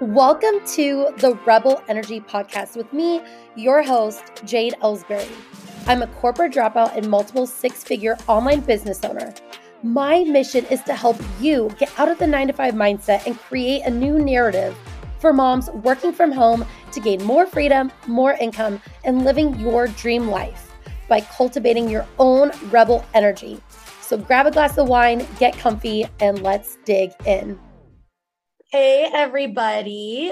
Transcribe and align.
Welcome 0.00 0.64
to 0.74 1.08
the 1.16 1.36
Rebel 1.44 1.82
Energy 1.88 2.20
Podcast 2.20 2.76
with 2.76 2.92
me, 2.92 3.20
your 3.56 3.82
host, 3.82 4.22
Jade 4.44 4.74
Ellsbury. 4.80 5.28
I'm 5.88 6.02
a 6.02 6.06
corporate 6.06 6.52
dropout 6.52 6.96
and 6.96 7.10
multiple 7.10 7.48
six 7.48 7.82
figure 7.82 8.16
online 8.28 8.60
business 8.60 9.04
owner. 9.04 9.34
My 9.82 10.22
mission 10.22 10.64
is 10.66 10.84
to 10.84 10.94
help 10.94 11.16
you 11.40 11.74
get 11.80 11.90
out 11.98 12.08
of 12.08 12.18
the 12.18 12.28
nine 12.28 12.46
to 12.46 12.52
five 12.52 12.74
mindset 12.74 13.26
and 13.26 13.36
create 13.40 13.82
a 13.82 13.90
new 13.90 14.20
narrative 14.20 14.78
for 15.18 15.32
moms 15.32 15.68
working 15.70 16.12
from 16.12 16.30
home 16.30 16.64
to 16.92 17.00
gain 17.00 17.20
more 17.24 17.44
freedom, 17.44 17.90
more 18.06 18.34
income, 18.34 18.80
and 19.02 19.24
living 19.24 19.58
your 19.58 19.88
dream 19.88 20.28
life 20.28 20.76
by 21.08 21.22
cultivating 21.22 21.88
your 21.88 22.06
own 22.20 22.52
rebel 22.70 23.04
energy. 23.14 23.60
So 24.00 24.16
grab 24.16 24.46
a 24.46 24.52
glass 24.52 24.78
of 24.78 24.88
wine, 24.88 25.26
get 25.40 25.58
comfy, 25.58 26.06
and 26.20 26.40
let's 26.44 26.76
dig 26.84 27.10
in. 27.26 27.58
Hey, 28.70 29.08
everybody. 29.10 30.30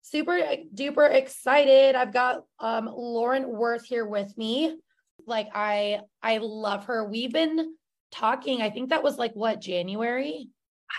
Super 0.00 0.40
duper 0.74 1.12
excited. 1.12 1.94
I've 1.94 2.10
got 2.10 2.44
um, 2.58 2.86
Lauren 2.86 3.44
Werth 3.44 3.84
here 3.84 4.06
with 4.06 4.34
me. 4.38 4.78
Like 5.26 5.48
I 5.54 6.00
I 6.22 6.38
love 6.38 6.86
her. 6.86 7.04
We've 7.04 7.30
been 7.30 7.74
talking, 8.10 8.62
I 8.62 8.70
think 8.70 8.88
that 8.88 9.02
was 9.02 9.18
like 9.18 9.34
what, 9.34 9.60
January? 9.60 10.48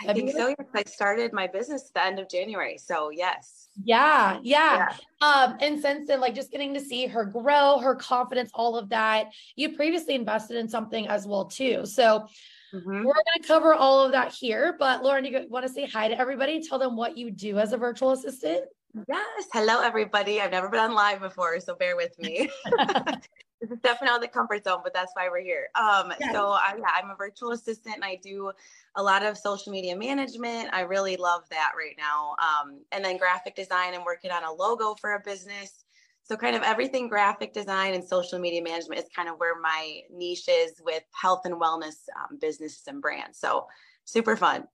I 0.06 0.12
think 0.12 0.30
so. 0.30 0.48
Yes. 0.50 0.56
I 0.72 0.84
started 0.84 1.32
my 1.32 1.48
business 1.48 1.88
at 1.88 1.94
the 1.94 2.06
end 2.06 2.20
of 2.20 2.28
January. 2.28 2.78
So 2.78 3.10
yes. 3.10 3.70
Yeah, 3.82 4.38
yeah. 4.44 4.92
Yeah. 5.20 5.26
Um, 5.26 5.56
and 5.60 5.80
since 5.80 6.06
then, 6.06 6.20
like 6.20 6.36
just 6.36 6.52
getting 6.52 6.74
to 6.74 6.80
see 6.80 7.06
her 7.06 7.24
grow, 7.24 7.80
her 7.80 7.96
confidence, 7.96 8.50
all 8.54 8.76
of 8.76 8.90
that. 8.90 9.30
You 9.56 9.74
previously 9.74 10.14
invested 10.14 10.58
in 10.58 10.68
something 10.68 11.08
as 11.08 11.26
well, 11.26 11.46
too. 11.46 11.86
So 11.86 12.28
mm-hmm. 12.72 13.04
we're 13.04 13.14
gonna 13.14 13.46
cover 13.46 13.74
all 13.74 14.04
of 14.04 14.12
that 14.12 14.32
here. 14.32 14.76
But 14.78 15.02
Lauren, 15.02 15.24
you 15.24 15.46
want 15.48 15.66
to 15.66 15.72
say 15.72 15.86
hi 15.86 16.08
to 16.08 16.18
everybody 16.18 16.56
and 16.56 16.64
tell 16.64 16.78
them 16.78 16.96
what 16.96 17.16
you 17.16 17.30
do 17.30 17.58
as 17.58 17.72
a 17.72 17.76
virtual 17.76 18.12
assistant? 18.12 18.64
Yes. 19.06 19.46
Hello, 19.52 19.80
everybody. 19.80 20.40
I've 20.40 20.50
never 20.50 20.68
been 20.68 20.80
on 20.80 20.94
live 20.94 21.20
before, 21.20 21.60
so 21.60 21.74
bear 21.74 21.96
with 21.96 22.18
me. 22.18 22.50
this 23.60 23.70
is 23.70 23.78
definitely 23.82 24.08
out 24.08 24.16
of 24.16 24.22
the 24.22 24.28
comfort 24.28 24.64
zone, 24.64 24.80
but 24.82 24.94
that's 24.94 25.12
why 25.14 25.28
we're 25.28 25.42
here. 25.42 25.68
Um, 25.74 26.12
yes. 26.20 26.32
so 26.32 26.48
I, 26.48 26.74
yeah, 26.78 26.86
I'm 26.94 27.10
a 27.10 27.16
virtual 27.16 27.52
assistant 27.52 27.96
and 27.96 28.04
I 28.04 28.18
do 28.22 28.52
a 28.96 29.02
lot 29.02 29.24
of 29.24 29.36
social 29.36 29.72
media 29.72 29.96
management. 29.96 30.70
I 30.72 30.82
really 30.82 31.16
love 31.16 31.42
that 31.50 31.72
right 31.76 31.96
now. 31.98 32.34
Um, 32.38 32.80
and 32.92 33.04
then 33.04 33.18
graphic 33.18 33.54
design. 33.56 33.94
I'm 33.94 34.04
working 34.04 34.30
on 34.30 34.44
a 34.44 34.52
logo 34.52 34.94
for 34.94 35.14
a 35.14 35.20
business. 35.20 35.84
So 36.28 36.36
kind 36.36 36.54
of 36.54 36.62
everything 36.62 37.08
graphic 37.08 37.54
design 37.54 37.94
and 37.94 38.04
social 38.04 38.38
media 38.38 38.62
management 38.62 39.00
is 39.00 39.06
kind 39.16 39.30
of 39.30 39.36
where 39.38 39.58
my 39.58 40.00
niche 40.10 40.48
is 40.48 40.72
with 40.84 41.02
health 41.12 41.42
and 41.46 41.54
wellness 41.54 41.94
um, 42.16 42.38
businesses 42.38 42.82
and 42.86 43.00
brands. 43.00 43.38
So 43.38 43.66
super 44.04 44.36
fun. 44.36 44.64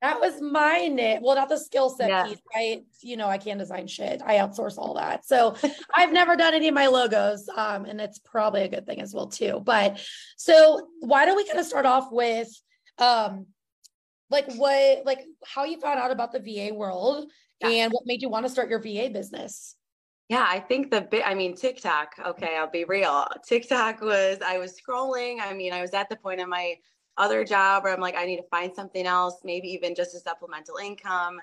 That 0.00 0.20
was 0.20 0.40
my 0.40 0.88
niche. 0.88 1.20
Well, 1.22 1.36
not 1.36 1.50
the 1.50 1.58
skill 1.58 1.90
set 1.90 2.08
yeah. 2.08 2.24
piece. 2.24 2.40
I, 2.54 2.82
you 3.02 3.18
know, 3.18 3.28
I 3.28 3.36
can't 3.36 3.58
design 3.58 3.86
shit. 3.86 4.22
I 4.24 4.38
outsource 4.38 4.78
all 4.78 4.94
that. 4.94 5.26
So 5.26 5.54
I've 5.94 6.12
never 6.12 6.34
done 6.34 6.54
any 6.54 6.68
of 6.68 6.74
my 6.74 6.86
logos. 6.86 7.46
Um, 7.54 7.84
and 7.84 8.00
it's 8.00 8.18
probably 8.18 8.62
a 8.62 8.68
good 8.68 8.86
thing 8.86 9.00
as 9.00 9.14
well, 9.14 9.28
too. 9.28 9.60
But 9.62 10.00
so 10.38 10.88
why 11.00 11.26
don't 11.26 11.36
we 11.36 11.46
kind 11.46 11.60
of 11.60 11.66
start 11.66 11.86
off 11.86 12.08
with 12.10 12.48
um 12.98 13.46
like 14.28 14.52
what 14.54 15.04
like 15.06 15.20
how 15.44 15.64
you 15.64 15.78
found 15.78 16.00
out 16.00 16.10
about 16.10 16.32
the 16.32 16.40
VA 16.40 16.74
world 16.74 17.30
yeah. 17.60 17.68
and 17.68 17.92
what 17.92 18.02
made 18.06 18.22
you 18.22 18.28
want 18.28 18.44
to 18.44 18.50
start 18.50 18.70
your 18.70 18.80
VA 18.80 19.10
business? 19.12 19.76
Yeah, 20.32 20.46
I 20.48 20.60
think 20.60 20.90
the 20.90 21.02
bit, 21.02 21.24
I 21.26 21.34
mean, 21.34 21.54
TikTok, 21.54 22.14
okay, 22.24 22.56
I'll 22.56 22.70
be 22.70 22.84
real. 22.84 23.26
TikTok 23.46 24.00
was, 24.00 24.38
I 24.40 24.56
was 24.56 24.74
scrolling. 24.80 25.40
I 25.42 25.52
mean, 25.52 25.74
I 25.74 25.82
was 25.82 25.92
at 25.92 26.08
the 26.08 26.16
point 26.16 26.40
in 26.40 26.48
my 26.48 26.76
other 27.18 27.44
job 27.44 27.84
where 27.84 27.92
I'm 27.92 28.00
like, 28.00 28.16
I 28.16 28.24
need 28.24 28.38
to 28.38 28.48
find 28.50 28.74
something 28.74 29.04
else, 29.04 29.40
maybe 29.44 29.68
even 29.68 29.94
just 29.94 30.14
a 30.14 30.18
supplemental 30.18 30.78
income. 30.78 31.38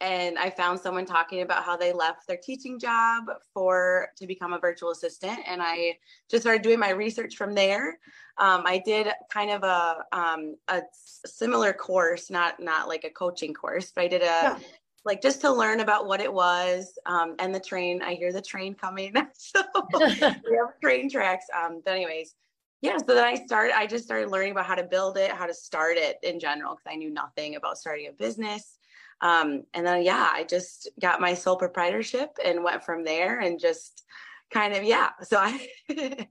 And 0.00 0.36
I 0.40 0.50
found 0.50 0.80
someone 0.80 1.06
talking 1.06 1.42
about 1.42 1.62
how 1.62 1.76
they 1.76 1.92
left 1.92 2.26
their 2.26 2.36
teaching 2.36 2.80
job 2.80 3.26
for 3.54 4.08
to 4.16 4.26
become 4.26 4.52
a 4.54 4.58
virtual 4.58 4.90
assistant. 4.90 5.38
And 5.46 5.62
I 5.62 5.98
just 6.28 6.42
started 6.42 6.62
doing 6.62 6.80
my 6.80 6.90
research 6.90 7.36
from 7.36 7.54
there. 7.54 8.00
Um, 8.38 8.64
I 8.66 8.82
did 8.84 9.06
kind 9.32 9.52
of 9.52 9.62
a 9.62 10.04
um, 10.10 10.56
a 10.66 10.82
similar 10.92 11.72
course, 11.72 12.28
not 12.28 12.58
not 12.58 12.88
like 12.88 13.04
a 13.04 13.10
coaching 13.10 13.54
course, 13.54 13.92
but 13.94 14.02
I 14.02 14.08
did 14.08 14.22
a 14.22 14.24
yeah 14.24 14.58
like 15.04 15.20
just 15.20 15.40
to 15.40 15.52
learn 15.52 15.80
about 15.80 16.06
what 16.06 16.20
it 16.20 16.32
was 16.32 16.98
um, 17.06 17.34
and 17.38 17.54
the 17.54 17.60
train 17.60 18.02
i 18.02 18.14
hear 18.14 18.32
the 18.32 18.42
train 18.42 18.74
coming. 18.74 19.14
So 19.36 19.62
we 19.94 20.10
have 20.20 20.80
train 20.82 21.10
tracks 21.10 21.46
um, 21.56 21.82
but 21.84 21.94
anyways. 21.94 22.34
Yeah 22.80 22.98
so 22.98 23.14
then 23.14 23.24
i 23.24 23.34
started 23.34 23.76
i 23.76 23.86
just 23.86 24.04
started 24.04 24.30
learning 24.30 24.52
about 24.52 24.66
how 24.66 24.74
to 24.74 24.84
build 24.84 25.16
it 25.16 25.30
how 25.30 25.46
to 25.46 25.54
start 25.54 25.96
it 25.96 26.16
in 26.22 26.40
general 26.40 26.74
because 26.74 26.92
i 26.92 26.96
knew 26.96 27.10
nothing 27.10 27.56
about 27.56 27.78
starting 27.78 28.08
a 28.08 28.12
business. 28.12 28.78
Um, 29.20 29.62
and 29.72 29.86
then 29.86 30.02
yeah 30.02 30.28
i 30.32 30.44
just 30.44 30.90
got 31.00 31.20
my 31.20 31.34
sole 31.34 31.56
proprietorship 31.56 32.30
and 32.44 32.64
went 32.64 32.84
from 32.84 33.04
there 33.04 33.38
and 33.38 33.60
just 33.60 34.02
kind 34.52 34.74
of 34.74 34.82
yeah 34.84 35.10
so 35.22 35.38
i 35.38 35.66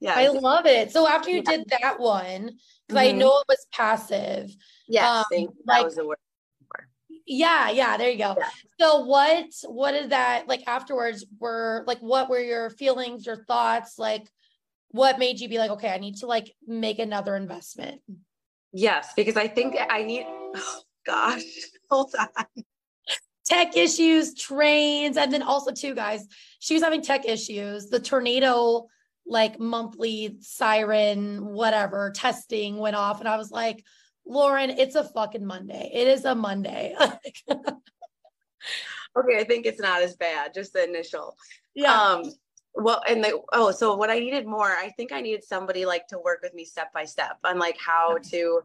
yeah. 0.00 0.14
I 0.16 0.28
love 0.28 0.66
it. 0.66 0.90
So 0.90 1.06
after 1.06 1.30
you 1.30 1.42
yeah. 1.46 1.56
did 1.58 1.68
that 1.80 2.00
one 2.00 2.50
because 2.88 3.06
mm-hmm. 3.06 3.16
i 3.16 3.18
know 3.18 3.38
it 3.38 3.46
was 3.48 3.66
passive 3.72 4.50
yeah 4.88 5.22
um, 5.32 5.48
like, 5.66 5.84
was 5.84 5.94
the 5.94 6.04
word 6.04 6.18
yeah 7.26 7.70
yeah 7.70 7.96
there 7.96 8.10
you 8.10 8.18
go 8.18 8.34
yeah. 8.38 8.48
so 8.80 9.04
what 9.04 9.46
what 9.66 9.94
is 9.94 10.08
that 10.08 10.48
like 10.48 10.62
afterwards 10.66 11.24
were 11.38 11.84
like 11.86 11.98
what 11.98 12.28
were 12.28 12.40
your 12.40 12.70
feelings 12.70 13.24
your 13.26 13.44
thoughts 13.44 13.98
like 13.98 14.26
what 14.92 15.18
made 15.18 15.40
you 15.40 15.48
be 15.48 15.58
like, 15.58 15.70
okay, 15.72 15.88
I 15.88 15.98
need 15.98 16.18
to 16.18 16.26
like 16.26 16.54
make 16.66 16.98
another 16.98 17.34
investment? 17.34 18.00
Yes, 18.72 19.12
because 19.16 19.36
I 19.36 19.48
think 19.48 19.74
I 19.90 20.02
need, 20.02 20.26
oh 20.28 20.80
gosh, 21.04 21.42
hold 21.90 22.14
on. 22.18 22.64
Tech 23.44 23.76
issues, 23.76 24.34
trains, 24.34 25.16
and 25.16 25.32
then 25.32 25.42
also, 25.42 25.72
too, 25.72 25.94
guys, 25.94 26.26
she 26.60 26.74
was 26.74 26.82
having 26.82 27.02
tech 27.02 27.26
issues. 27.26 27.88
The 27.88 27.98
tornado, 27.98 28.86
like 29.26 29.58
monthly 29.58 30.36
siren, 30.40 31.44
whatever, 31.46 32.12
testing 32.14 32.76
went 32.78 32.96
off. 32.96 33.18
And 33.18 33.28
I 33.28 33.36
was 33.36 33.50
like, 33.50 33.84
Lauren, 34.26 34.70
it's 34.70 34.94
a 34.94 35.04
fucking 35.04 35.44
Monday. 35.44 35.90
It 35.92 36.08
is 36.08 36.24
a 36.24 36.34
Monday. 36.34 36.94
okay, 37.50 39.38
I 39.38 39.44
think 39.44 39.66
it's 39.66 39.80
not 39.80 40.02
as 40.02 40.16
bad, 40.16 40.54
just 40.54 40.72
the 40.72 40.84
initial. 40.84 41.36
Yeah. 41.74 41.92
Um, 41.92 42.32
well 42.74 43.02
and 43.08 43.22
the 43.22 43.38
oh 43.52 43.70
so 43.70 43.94
what 43.94 44.10
i 44.10 44.18
needed 44.18 44.46
more 44.46 44.70
i 44.70 44.88
think 44.96 45.12
i 45.12 45.20
needed 45.20 45.44
somebody 45.44 45.84
like 45.84 46.06
to 46.06 46.18
work 46.18 46.40
with 46.42 46.54
me 46.54 46.64
step 46.64 46.92
by 46.92 47.04
step 47.04 47.36
on 47.44 47.58
like 47.58 47.76
how 47.78 48.16
to 48.18 48.60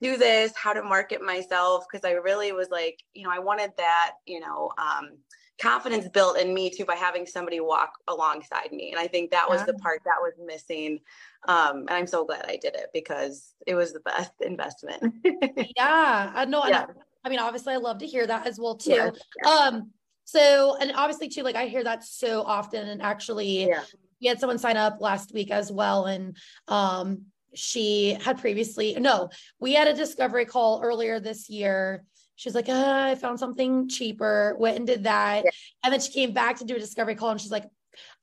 do 0.00 0.16
this 0.16 0.52
how 0.56 0.72
to 0.72 0.82
market 0.82 1.22
myself 1.22 1.84
because 1.90 2.04
i 2.04 2.12
really 2.12 2.52
was 2.52 2.70
like 2.70 2.98
you 3.14 3.22
know 3.22 3.30
i 3.30 3.38
wanted 3.38 3.70
that 3.76 4.12
you 4.26 4.40
know 4.40 4.70
um 4.78 5.10
confidence 5.60 6.08
built 6.08 6.38
in 6.38 6.52
me 6.52 6.70
too 6.70 6.84
by 6.84 6.94
having 6.94 7.26
somebody 7.26 7.60
walk 7.60 7.92
alongside 8.08 8.72
me 8.72 8.90
and 8.90 8.98
i 8.98 9.06
think 9.06 9.30
that 9.30 9.48
was 9.48 9.60
yeah. 9.60 9.66
the 9.66 9.74
part 9.74 10.00
that 10.04 10.16
was 10.20 10.32
missing 10.44 10.98
um 11.46 11.80
and 11.80 11.90
i'm 11.90 12.06
so 12.06 12.24
glad 12.24 12.44
i 12.48 12.56
did 12.56 12.74
it 12.74 12.88
because 12.92 13.52
it 13.66 13.74
was 13.74 13.92
the 13.92 14.00
best 14.00 14.32
investment 14.40 15.14
yeah 15.76 16.32
i 16.34 16.44
know 16.44 16.64
yeah. 16.66 16.86
I 17.24 17.28
mean 17.28 17.38
obviously 17.38 17.74
i 17.74 17.76
love 17.76 17.98
to 17.98 18.06
hear 18.06 18.26
that 18.26 18.46
as 18.46 18.58
well 18.58 18.76
too 18.76 18.92
yeah. 18.92 19.50
um 19.50 19.92
so, 20.24 20.76
and 20.80 20.92
obviously 20.94 21.28
too, 21.28 21.42
like 21.42 21.56
I 21.56 21.66
hear 21.66 21.84
that 21.84 22.04
so 22.04 22.42
often. 22.42 22.88
And 22.88 23.02
actually, 23.02 23.66
yeah. 23.68 23.82
we 24.20 24.28
had 24.28 24.40
someone 24.40 24.58
sign 24.58 24.76
up 24.76 24.98
last 25.00 25.32
week 25.34 25.50
as 25.50 25.70
well. 25.70 26.06
And 26.06 26.36
um, 26.68 27.26
she 27.54 28.16
had 28.22 28.38
previously, 28.38 28.94
no, 28.94 29.30
we 29.60 29.74
had 29.74 29.88
a 29.88 29.94
discovery 29.94 30.44
call 30.44 30.80
earlier 30.82 31.20
this 31.20 31.50
year. 31.50 32.04
She's 32.42 32.56
like, 32.56 32.68
uh, 32.68 33.04
I 33.10 33.14
found 33.14 33.38
something 33.38 33.88
cheaper, 33.88 34.56
went 34.58 34.76
and 34.76 34.84
did 34.84 35.04
that. 35.04 35.44
Yeah. 35.44 35.50
And 35.84 35.92
then 35.92 36.00
she 36.00 36.10
came 36.10 36.32
back 36.32 36.58
to 36.58 36.64
do 36.64 36.74
a 36.74 36.78
discovery 36.80 37.14
call 37.14 37.30
and 37.30 37.40
she's 37.40 37.52
like, 37.52 37.70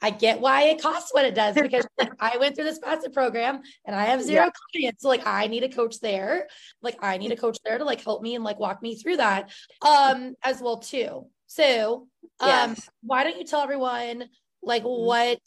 I 0.01 0.09
get 0.09 0.41
why 0.41 0.63
it 0.63 0.81
costs 0.81 1.13
what 1.13 1.23
it 1.23 1.35
does 1.35 1.55
because 1.55 1.87
like, 1.97 2.11
I 2.19 2.35
went 2.37 2.55
through 2.55 2.65
this 2.65 2.79
passive 2.79 3.13
program 3.13 3.61
and 3.85 3.95
I 3.95 4.05
have 4.05 4.21
zero 4.23 4.45
yeah. 4.45 4.51
clients. 4.73 5.03
So 5.03 5.07
like 5.07 5.25
I 5.25 5.47
need 5.47 5.63
a 5.63 5.69
coach 5.69 6.01
there. 6.01 6.47
Like 6.81 6.97
I 7.01 7.17
need 7.17 7.31
a 7.31 7.37
coach 7.37 7.59
there 7.63 7.77
to 7.77 7.85
like 7.85 8.03
help 8.03 8.21
me 8.21 8.35
and 8.35 8.43
like 8.43 8.59
walk 8.59 8.81
me 8.81 8.95
through 8.95 9.17
that 9.17 9.51
um 9.81 10.35
as 10.43 10.59
well 10.59 10.79
too. 10.79 11.27
So, 11.47 12.07
um, 12.41 12.49
yes. 12.49 12.89
why 13.01 13.23
don't 13.23 13.37
you 13.37 13.45
tell 13.45 13.61
everyone 13.61 14.25
like 14.61 14.83
mm-hmm. 14.83 15.05
what 15.05 15.39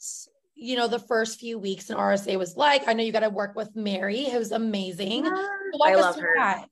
you 0.55 0.77
know 0.77 0.87
the 0.87 0.99
first 0.99 1.39
few 1.39 1.59
weeks 1.59 1.89
in 1.89 1.97
RSA 1.97 2.39
was 2.39 2.57
like? 2.57 2.87
I 2.87 2.93
know 2.93 3.03
you 3.03 3.11
got 3.11 3.21
to 3.21 3.29
work 3.29 3.55
with 3.55 3.75
Mary, 3.75 4.25
who's 4.25 4.51
amazing. 4.51 5.25
Yeah, 5.25 5.47
I 5.83 5.95
love 5.95 6.19
her. 6.19 6.33
That. 6.37 6.67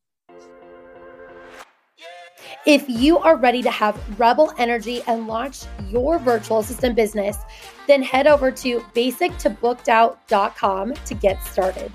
If 2.65 2.87
you 2.87 3.17
are 3.17 3.37
ready 3.37 3.63
to 3.63 3.71
have 3.71 4.19
rebel 4.19 4.53
energy 4.59 5.01
and 5.07 5.25
launch 5.27 5.63
your 5.89 6.19
virtual 6.19 6.59
assistant 6.59 6.95
business, 6.95 7.37
then 7.87 8.03
head 8.03 8.27
over 8.27 8.51
to 8.51 8.79
basictobooked.out.com 8.95 10.93
to 10.93 11.13
get 11.15 11.43
started. 11.43 11.91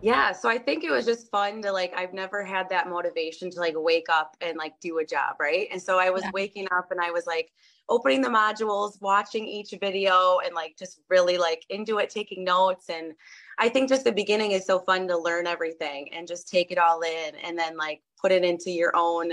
Yeah, 0.00 0.32
so 0.32 0.48
I 0.48 0.56
think 0.56 0.84
it 0.84 0.90
was 0.90 1.04
just 1.04 1.30
fun 1.30 1.60
to 1.60 1.70
like 1.70 1.92
I've 1.94 2.14
never 2.14 2.42
had 2.42 2.70
that 2.70 2.88
motivation 2.88 3.50
to 3.50 3.60
like 3.60 3.74
wake 3.76 4.06
up 4.08 4.34
and 4.40 4.56
like 4.56 4.80
do 4.80 4.96
a 5.00 5.04
job, 5.04 5.36
right? 5.38 5.68
And 5.70 5.82
so 5.82 5.98
I 5.98 6.08
was 6.08 6.22
yeah. 6.22 6.30
waking 6.32 6.66
up 6.72 6.90
and 6.90 6.98
I 6.98 7.10
was 7.10 7.26
like 7.26 7.52
opening 7.90 8.22
the 8.22 8.28
modules, 8.28 9.00
watching 9.02 9.46
each 9.46 9.74
video 9.80 10.38
and 10.44 10.54
like 10.54 10.76
just 10.78 11.00
really 11.10 11.36
like 11.36 11.64
into 11.68 11.98
it, 11.98 12.08
taking 12.08 12.44
notes 12.44 12.88
and 12.88 13.12
I 13.58 13.68
think 13.68 13.90
just 13.90 14.04
the 14.04 14.12
beginning 14.12 14.52
is 14.52 14.64
so 14.64 14.78
fun 14.78 15.06
to 15.08 15.18
learn 15.18 15.46
everything 15.46 16.08
and 16.14 16.26
just 16.26 16.48
take 16.48 16.70
it 16.70 16.78
all 16.78 17.02
in 17.02 17.34
and 17.44 17.58
then 17.58 17.76
like 17.76 18.00
put 18.18 18.32
it 18.32 18.42
into 18.42 18.70
your 18.70 18.92
own 18.94 19.32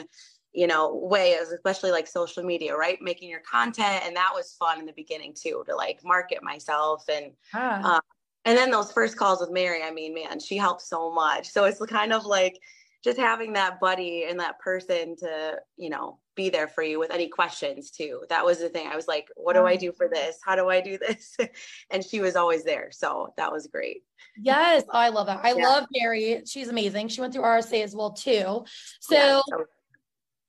you 0.54 0.66
know, 0.66 0.96
way 0.96 1.34
especially 1.34 1.92
like 1.92 2.08
social 2.08 2.42
media, 2.42 2.76
right? 2.76 3.00
Making 3.00 3.30
your 3.30 3.42
content. 3.42 4.02
And 4.04 4.16
that 4.16 4.32
was 4.34 4.56
fun 4.58 4.80
in 4.80 4.88
the 4.88 4.94
beginning 4.94 5.36
too, 5.36 5.64
to 5.68 5.76
like 5.76 6.00
market 6.04 6.42
myself 6.42 7.06
and, 7.10 7.34
ah. 7.54 7.98
uh, 7.98 8.00
and 8.44 8.58
then 8.58 8.72
those 8.72 8.92
first 8.92 9.18
calls 9.18 9.40
with 9.40 9.52
Mary, 9.52 9.84
I 9.84 9.92
mean, 9.92 10.16
man, 10.16 10.40
she 10.40 10.58
helped 10.58 10.82
so 10.82 11.12
much. 11.12 11.48
So 11.50 11.66
it's 11.66 11.80
kind 11.86 12.12
of 12.12 12.26
like 12.26 12.58
just 13.04 13.18
having 13.18 13.54
that 13.54 13.80
buddy 13.80 14.26
and 14.26 14.40
that 14.40 14.60
person 14.60 15.16
to, 15.18 15.58
you 15.78 15.90
know, 15.90 16.20
be 16.36 16.50
there 16.50 16.68
for 16.68 16.84
you 16.84 17.00
with 17.00 17.12
any 17.12 17.28
questions 17.28 17.92
too. 17.92 18.24
That 18.30 18.46
was 18.46 18.60
the 18.60 18.70
thing. 18.70 18.88
I 18.88 18.96
was 18.96 19.08
like, 19.08 19.28
what 19.36 19.54
do 19.54 19.66
I 19.66 19.76
do 19.76 19.92
for 19.92 20.08
this? 20.08 20.38
How 20.44 20.56
do 20.56 20.70
I 20.70 20.82
do 20.82 20.98
this? 20.98 21.36
and 21.90 22.04
she 22.04 22.20
was 22.22 22.36
always 22.36 22.64
there. 22.64 22.90
So 22.92 23.34
that 23.38 23.52
was 23.52 23.68
great. 23.68 24.04
Yes, 24.40 24.84
I 24.92 25.10
love 25.10 25.28
that. 25.28 25.44
I 25.44 25.54
yeah. 25.54 25.68
love 25.68 25.86
Mary. 25.92 26.44
She's 26.46 26.70
amazing. 26.70 27.10
She 27.10 27.22
went 27.22 27.34
through 27.34 27.44
RSA 27.44 27.84
as 27.84 27.96
well 27.96 28.12
too. 28.12 28.66
So 29.00 29.16
yeah, 29.16 29.42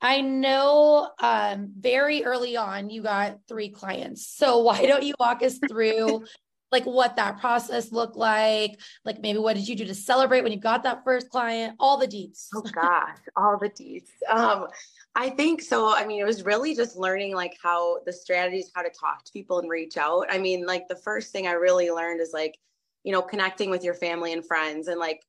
I 0.01 0.21
know 0.21 1.11
um, 1.21 1.73
very 1.79 2.25
early 2.25 2.57
on 2.57 2.91
you 2.91 3.03
got 3.03 3.39
three 3.49 3.71
clients. 3.71 4.27
So 4.27 4.59
why 4.59 4.87
don't 4.87 5.03
you 5.03 5.15
walk 5.19 5.43
us 5.43 5.59
through 5.69 6.25
like 6.71 6.85
what 6.85 7.17
that 7.17 7.39
process 7.41 7.93
looked 7.93 8.17
like? 8.17 8.79
Like 9.05 9.21
maybe 9.21 9.39
what 9.39 9.57
did 9.57 9.69
you 9.69 9.77
do 9.77 9.85
to 9.87 9.95
celebrate 9.95 10.43
when 10.43 10.53
you 10.53 10.59
got 10.59 10.83
that 10.83 11.05
first 11.05 11.31
client? 11.31 11.77
All 11.79 11.99
the 11.99 12.07
deets. 12.07 12.49
Oh 12.55 12.63
gosh, 12.63 13.19
all 13.37 13.59
the 13.59 13.71
deets. 13.71 14.09
Um, 14.29 14.69
I 15.15 15.31
think 15.31 15.63
so. 15.63 15.95
I 15.95 16.07
mean, 16.07 16.21
it 16.21 16.27
was 16.27 16.45
really 16.45 16.75
just 16.75 16.97
learning 16.97 17.35
like 17.35 17.57
how 17.63 18.01
the 18.05 18.13
strategies, 18.13 18.71
how 18.75 18.83
to 18.83 18.91
talk 18.91 19.25
to 19.25 19.33
people 19.33 19.59
and 19.59 19.71
reach 19.71 19.97
out. 19.97 20.27
I 20.31 20.39
mean, 20.39 20.67
like 20.67 20.89
the 20.89 20.97
first 20.97 21.33
thing 21.33 21.47
I 21.47 21.53
really 21.53 21.91
learned 21.91 22.21
is 22.21 22.31
like, 22.33 22.59
you 23.05 23.13
know, 23.13 23.23
connecting 23.23 23.71
with 23.71 23.83
your 23.83 23.95
family 23.95 24.33
and 24.33 24.45
friends 24.45 24.89
and 24.89 25.01
like 25.01 25.23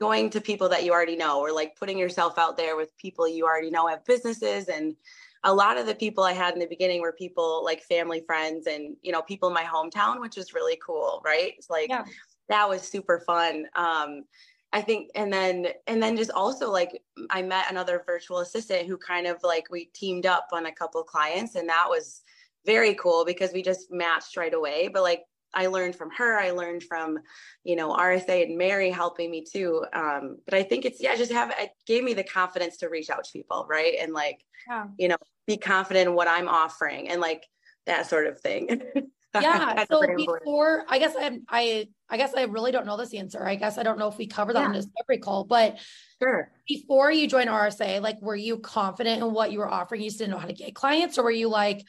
going 0.00 0.30
to 0.30 0.40
people 0.40 0.68
that 0.68 0.84
you 0.84 0.92
already 0.92 1.16
know 1.16 1.40
or 1.40 1.52
like 1.52 1.76
putting 1.76 1.98
yourself 1.98 2.38
out 2.38 2.56
there 2.56 2.76
with 2.76 2.96
people 2.98 3.26
you 3.26 3.46
already 3.46 3.70
know 3.70 3.86
have 3.86 4.04
businesses 4.04 4.68
and 4.68 4.94
a 5.44 5.54
lot 5.54 5.78
of 5.78 5.86
the 5.86 5.94
people 5.94 6.24
I 6.24 6.32
had 6.32 6.54
in 6.54 6.60
the 6.60 6.66
beginning 6.66 7.00
were 7.00 7.12
people 7.12 7.64
like 7.64 7.82
family 7.82 8.22
friends 8.26 8.66
and 8.66 8.96
you 9.02 9.12
know 9.12 9.22
people 9.22 9.48
in 9.48 9.54
my 9.54 9.64
hometown 9.64 10.20
which 10.20 10.36
was 10.36 10.54
really 10.54 10.78
cool 10.84 11.22
right? 11.24 11.52
It's 11.56 11.70
like 11.70 11.88
yeah. 11.88 12.04
that 12.48 12.68
was 12.68 12.82
super 12.82 13.22
fun. 13.26 13.66
Um 13.74 14.24
I 14.72 14.80
think 14.82 15.10
and 15.14 15.32
then 15.32 15.68
and 15.86 16.02
then 16.02 16.16
just 16.16 16.30
also 16.30 16.70
like 16.70 17.02
I 17.30 17.42
met 17.42 17.70
another 17.70 18.02
virtual 18.04 18.38
assistant 18.38 18.86
who 18.88 18.98
kind 18.98 19.26
of 19.26 19.38
like 19.42 19.70
we 19.70 19.86
teamed 19.94 20.26
up 20.26 20.48
on 20.52 20.66
a 20.66 20.72
couple 20.72 21.02
clients 21.02 21.54
and 21.54 21.68
that 21.68 21.86
was 21.88 22.22
very 22.66 22.94
cool 22.94 23.24
because 23.24 23.52
we 23.52 23.62
just 23.62 23.90
matched 23.90 24.36
right 24.36 24.52
away. 24.52 24.88
But 24.92 25.02
like 25.02 25.22
I 25.54 25.68
learned 25.68 25.96
from 25.96 26.10
her. 26.16 26.38
I 26.38 26.50
learned 26.50 26.82
from, 26.82 27.18
you 27.64 27.76
know, 27.76 27.94
RSA 27.94 28.44
and 28.44 28.58
Mary 28.58 28.90
helping 28.90 29.30
me 29.30 29.44
too. 29.44 29.84
Um, 29.92 30.38
but 30.44 30.54
I 30.54 30.62
think 30.62 30.84
it's 30.84 31.00
yeah, 31.00 31.16
just 31.16 31.32
have 31.32 31.52
it 31.58 31.70
gave 31.86 32.04
me 32.04 32.14
the 32.14 32.24
confidence 32.24 32.78
to 32.78 32.88
reach 32.88 33.10
out 33.10 33.24
to 33.24 33.32
people, 33.32 33.66
right? 33.68 33.94
And 34.00 34.12
like, 34.12 34.44
yeah. 34.68 34.86
you 34.98 35.08
know, 35.08 35.16
be 35.46 35.56
confident 35.56 36.08
in 36.08 36.14
what 36.14 36.28
I'm 36.28 36.48
offering 36.48 37.08
and 37.08 37.20
like 37.20 37.46
that 37.86 38.08
sort 38.08 38.26
of 38.26 38.40
thing. 38.40 38.82
yeah. 39.34 39.84
so 39.90 40.02
before, 40.16 40.84
I 40.88 40.98
guess 40.98 41.14
I 41.18 41.38
I 41.48 41.88
I 42.08 42.16
guess 42.16 42.34
I 42.34 42.44
really 42.44 42.72
don't 42.72 42.86
know 42.86 42.96
this 42.96 43.14
answer. 43.14 43.44
I 43.44 43.56
guess 43.56 43.78
I 43.78 43.82
don't 43.82 43.98
know 43.98 44.08
if 44.08 44.18
we 44.18 44.26
cover 44.26 44.52
that 44.52 44.60
yeah. 44.60 44.66
in 44.66 44.72
this 44.72 44.86
every 45.02 45.18
call, 45.18 45.44
but 45.44 45.78
sure. 46.22 46.50
Before 46.68 47.10
you 47.10 47.28
joined 47.28 47.50
RSA, 47.50 48.00
like, 48.00 48.20
were 48.20 48.36
you 48.36 48.58
confident 48.58 49.22
in 49.22 49.32
what 49.32 49.52
you 49.52 49.58
were 49.58 49.68
offering? 49.68 50.02
You 50.02 50.08
just 50.08 50.18
didn't 50.18 50.32
know 50.32 50.38
how 50.38 50.46
to 50.46 50.52
get 50.52 50.74
clients, 50.74 51.18
or 51.18 51.24
were 51.24 51.30
you 51.30 51.48
like, 51.48 51.84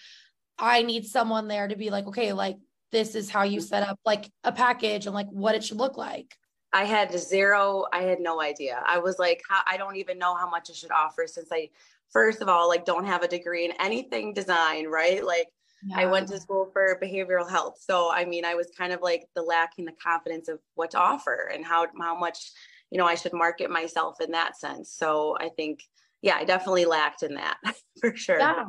I 0.58 0.84
need 0.84 1.06
someone 1.06 1.48
there 1.48 1.68
to 1.68 1.76
be 1.76 1.90
like, 1.90 2.08
okay, 2.08 2.34
like 2.34 2.58
this 2.92 3.16
is 3.16 3.30
how 3.30 3.44
you 3.44 3.62
set 3.62 3.88
up 3.88 4.00
like 4.06 4.30
a 4.44 4.52
package 4.52 5.06
and 5.06 5.16
like 5.16 5.28
what 5.30 5.56
it 5.56 5.64
should 5.64 5.78
look 5.78 5.98
like? 5.98 6.36
I 6.74 6.84
had 6.84 7.18
zero, 7.18 7.86
I 7.94 8.04
had 8.04 8.20
no 8.20 8.42
idea. 8.42 8.82
I 8.86 9.00
was 9.00 9.20
like, 9.20 9.42
I 9.66 9.78
don't 9.78 9.96
even 9.96 10.18
know 10.18 10.36
how 10.36 10.50
much 10.50 10.70
I 10.70 10.74
should 10.74 10.92
offer 10.92 11.26
since 11.26 11.50
I, 11.52 11.70
first 12.10 12.42
of 12.42 12.50
all, 12.50 12.68
like 12.68 12.86
don't 12.86 13.06
have 13.06 13.24
a 13.24 13.28
degree 13.28 13.66
in 13.66 13.72
anything 13.80 14.34
design, 14.34 14.88
right? 14.88 15.26
Like 15.26 15.48
yeah. 15.86 16.00
I 16.00 16.06
went 16.06 16.28
to 16.30 16.40
school 16.40 16.70
for 16.74 17.00
behavioral 17.02 17.50
health. 17.50 17.78
So, 17.80 18.12
I 18.12 18.26
mean, 18.26 18.44
I 18.46 18.56
was 18.56 18.68
kind 18.78 18.92
of 18.92 19.02
like 19.02 19.28
the 19.34 19.42
lacking 19.42 19.86
the 19.86 19.94
confidence 19.94 20.50
of 20.50 20.60
what 20.76 20.92
to 20.92 21.00
offer 21.00 21.50
and 21.54 21.66
how, 21.66 21.88
how 22.00 22.18
much, 22.18 22.52
you 22.92 22.98
know, 22.98 23.06
I 23.06 23.16
should 23.16 23.34
market 23.34 23.70
myself 23.70 24.20
in 24.20 24.32
that 24.32 24.58
sense. 24.58 24.92
So 24.92 25.38
I 25.40 25.50
think, 25.50 25.84
yeah, 26.22 26.36
I 26.36 26.44
definitely 26.44 26.86
lacked 26.86 27.24
in 27.24 27.36
that 27.36 27.58
for 28.02 28.16
sure. 28.16 28.40
Yeah. 28.40 28.66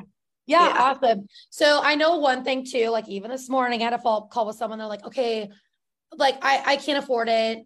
Yeah, 0.48 0.66
yeah, 0.66 0.82
awesome. 0.82 1.26
So 1.50 1.80
I 1.82 1.94
know 1.94 2.16
one 2.16 2.42
thing 2.42 2.64
too, 2.64 2.88
like 2.88 3.06
even 3.08 3.30
this 3.30 3.50
morning 3.50 3.82
I 3.82 3.84
had 3.84 3.92
a 3.92 3.98
follow 3.98 4.22
call 4.22 4.46
with 4.46 4.56
someone. 4.56 4.78
They're 4.78 4.88
like, 4.88 5.04
okay, 5.04 5.50
like 6.16 6.38
I, 6.42 6.62
I 6.64 6.76
can't 6.76 6.98
afford 6.98 7.28
it. 7.28 7.58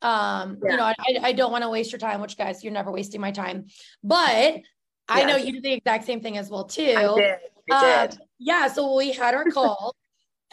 Um, 0.00 0.58
yeah. 0.62 0.70
you 0.70 0.76
know, 0.76 0.84
I, 0.84 0.94
I 1.22 1.32
don't 1.32 1.50
want 1.50 1.64
to 1.64 1.68
waste 1.68 1.90
your 1.90 1.98
time, 1.98 2.20
which 2.20 2.38
guys, 2.38 2.62
you're 2.62 2.72
never 2.72 2.92
wasting 2.92 3.20
my 3.20 3.32
time. 3.32 3.66
But 4.04 4.60
I 5.08 5.24
know 5.24 5.36
you 5.36 5.52
did 5.54 5.64
the 5.64 5.72
exact 5.72 6.04
same 6.04 6.20
thing 6.20 6.38
as 6.38 6.48
well 6.48 6.64
too. 6.64 6.94
I 6.96 7.14
did. 7.16 7.34
I 7.72 8.06
did. 8.06 8.12
Um, 8.12 8.18
yeah. 8.38 8.68
So 8.68 8.94
we 8.94 9.10
had 9.10 9.34
our 9.34 9.44
call 9.46 9.96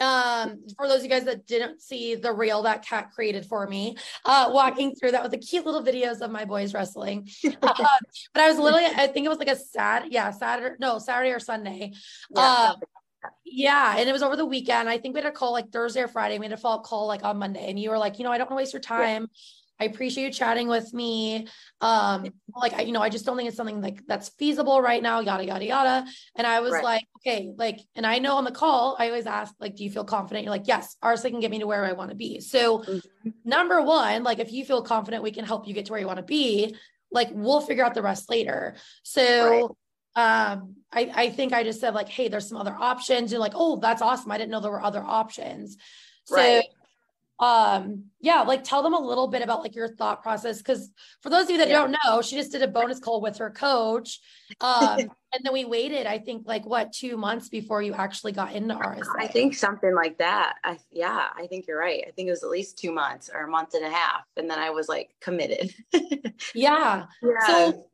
um 0.00 0.60
for 0.76 0.86
those 0.86 0.98
of 0.98 1.04
you 1.04 1.08
guys 1.08 1.24
that 1.24 1.46
didn't 1.46 1.80
see 1.80 2.14
the 2.14 2.32
reel 2.32 2.62
that 2.62 2.84
kat 2.84 3.10
created 3.12 3.44
for 3.44 3.66
me 3.66 3.96
uh 4.24 4.48
walking 4.52 4.94
through 4.94 5.10
that 5.10 5.22
with 5.22 5.32
the 5.32 5.38
cute 5.38 5.66
little 5.66 5.82
videos 5.82 6.20
of 6.20 6.30
my 6.30 6.44
boys 6.44 6.72
wrestling. 6.74 7.28
Uh, 7.44 7.52
but 8.34 8.42
i 8.42 8.48
was 8.48 8.58
literally 8.58 8.86
i 8.86 9.06
think 9.06 9.26
it 9.26 9.28
was 9.28 9.38
like 9.38 9.48
a 9.48 9.56
sad 9.56 10.04
yeah 10.10 10.30
saturday 10.30 10.76
no 10.78 10.98
saturday 10.98 11.30
or 11.30 11.40
sunday. 11.40 11.92
Yeah, 12.30 12.42
uh, 12.42 12.74
yeah 13.44 13.96
and 13.98 14.08
it 14.08 14.12
was 14.12 14.22
over 14.22 14.36
the 14.36 14.46
weekend. 14.46 14.88
I 14.88 14.98
think 14.98 15.14
we 15.14 15.20
had 15.20 15.28
a 15.28 15.32
call 15.32 15.52
like 15.52 15.70
thursday 15.70 16.02
or 16.02 16.08
friday. 16.08 16.38
We 16.38 16.46
had 16.46 16.52
a 16.52 16.56
follow-up 16.56 16.84
call 16.84 17.06
like 17.06 17.24
on 17.24 17.38
monday. 17.38 17.68
And 17.68 17.78
you 17.78 17.90
were 17.90 17.98
like 17.98 18.18
you 18.18 18.24
know 18.24 18.30
i 18.30 18.38
don't 18.38 18.48
want 18.48 18.58
to 18.58 18.62
waste 18.62 18.72
your 18.72 18.80
time. 18.80 19.22
yeah. 19.22 19.28
I 19.80 19.84
appreciate 19.84 20.24
you 20.24 20.32
chatting 20.32 20.68
with 20.68 20.92
me. 20.92 21.46
Um, 21.80 22.26
like 22.56 22.74
I, 22.74 22.82
you 22.82 22.92
know, 22.92 23.00
I 23.00 23.08
just 23.08 23.24
don't 23.24 23.36
think 23.36 23.48
it's 23.48 23.56
something 23.56 23.80
like 23.80 24.02
that's 24.06 24.30
feasible 24.30 24.82
right 24.82 25.02
now, 25.02 25.20
yada 25.20 25.44
yada 25.44 25.64
yada. 25.64 26.06
And 26.36 26.46
I 26.46 26.60
was 26.60 26.72
right. 26.72 26.84
like, 26.84 27.04
okay, 27.18 27.52
like, 27.56 27.80
and 27.94 28.06
I 28.06 28.18
know 28.18 28.36
on 28.36 28.44
the 28.44 28.50
call, 28.50 28.96
I 28.98 29.06
always 29.06 29.26
ask, 29.26 29.54
like, 29.60 29.76
do 29.76 29.84
you 29.84 29.90
feel 29.90 30.04
confident? 30.04 30.44
You're 30.44 30.50
like, 30.50 30.66
yes, 30.66 30.96
RSA 31.02 31.30
can 31.30 31.40
get 31.40 31.50
me 31.50 31.60
to 31.60 31.66
where 31.66 31.84
I 31.84 31.92
want 31.92 32.10
to 32.10 32.16
be. 32.16 32.40
So 32.40 32.80
mm-hmm. 32.80 33.30
number 33.44 33.80
one, 33.82 34.24
like 34.24 34.40
if 34.40 34.52
you 34.52 34.64
feel 34.64 34.82
confident, 34.82 35.22
we 35.22 35.30
can 35.30 35.44
help 35.44 35.68
you 35.68 35.74
get 35.74 35.86
to 35.86 35.92
where 35.92 36.00
you 36.00 36.06
want 36.06 36.18
to 36.18 36.24
be. 36.24 36.74
Like 37.10 37.28
we'll 37.32 37.60
figure 37.60 37.84
out 37.84 37.94
the 37.94 38.02
rest 38.02 38.28
later. 38.28 38.76
So 39.02 39.50
right 39.50 39.70
um 40.16 40.74
I, 40.90 41.12
I 41.14 41.30
think 41.30 41.52
I 41.52 41.62
just 41.62 41.80
said 41.80 41.94
like, 41.94 42.08
hey, 42.08 42.28
there's 42.28 42.48
some 42.48 42.58
other 42.58 42.74
options. 42.76 43.30
You're 43.30 43.40
like, 43.40 43.52
oh, 43.54 43.76
that's 43.76 44.02
awesome. 44.02 44.32
I 44.32 44.38
didn't 44.38 44.50
know 44.50 44.60
there 44.60 44.72
were 44.72 44.82
other 44.82 45.04
options. 45.04 45.76
So 46.24 46.36
right 46.36 46.64
um 47.40 48.04
yeah 48.20 48.40
like 48.40 48.64
tell 48.64 48.82
them 48.82 48.94
a 48.94 49.00
little 49.00 49.28
bit 49.28 49.42
about 49.42 49.62
like 49.62 49.76
your 49.76 49.86
thought 49.86 50.22
process 50.22 50.58
because 50.58 50.90
for 51.22 51.30
those 51.30 51.44
of 51.44 51.50
you 51.50 51.58
that 51.58 51.68
yeah. 51.68 51.78
don't 51.78 51.96
know 52.04 52.20
she 52.20 52.34
just 52.34 52.50
did 52.50 52.62
a 52.62 52.68
bonus 52.68 52.98
call 52.98 53.20
with 53.20 53.38
her 53.38 53.50
coach 53.50 54.18
um 54.60 54.98
and 55.32 55.44
then 55.44 55.52
we 55.52 55.64
waited 55.64 56.04
i 56.04 56.18
think 56.18 56.42
like 56.46 56.66
what 56.66 56.92
two 56.92 57.16
months 57.16 57.48
before 57.48 57.80
you 57.80 57.94
actually 57.94 58.32
got 58.32 58.52
into 58.52 58.74
RSA 58.74 59.04
i 59.18 59.28
think 59.28 59.54
something 59.54 59.94
like 59.94 60.18
that 60.18 60.54
I, 60.64 60.78
yeah 60.90 61.28
i 61.36 61.46
think 61.46 61.66
you're 61.68 61.78
right 61.78 62.04
i 62.08 62.10
think 62.10 62.26
it 62.26 62.32
was 62.32 62.42
at 62.42 62.50
least 62.50 62.76
two 62.76 62.90
months 62.90 63.30
or 63.32 63.42
a 63.44 63.48
month 63.48 63.74
and 63.74 63.84
a 63.84 63.90
half 63.90 64.22
and 64.36 64.50
then 64.50 64.58
i 64.58 64.70
was 64.70 64.88
like 64.88 65.10
committed 65.20 65.72
yeah. 65.92 67.06
yeah 67.22 67.46
so 67.46 67.86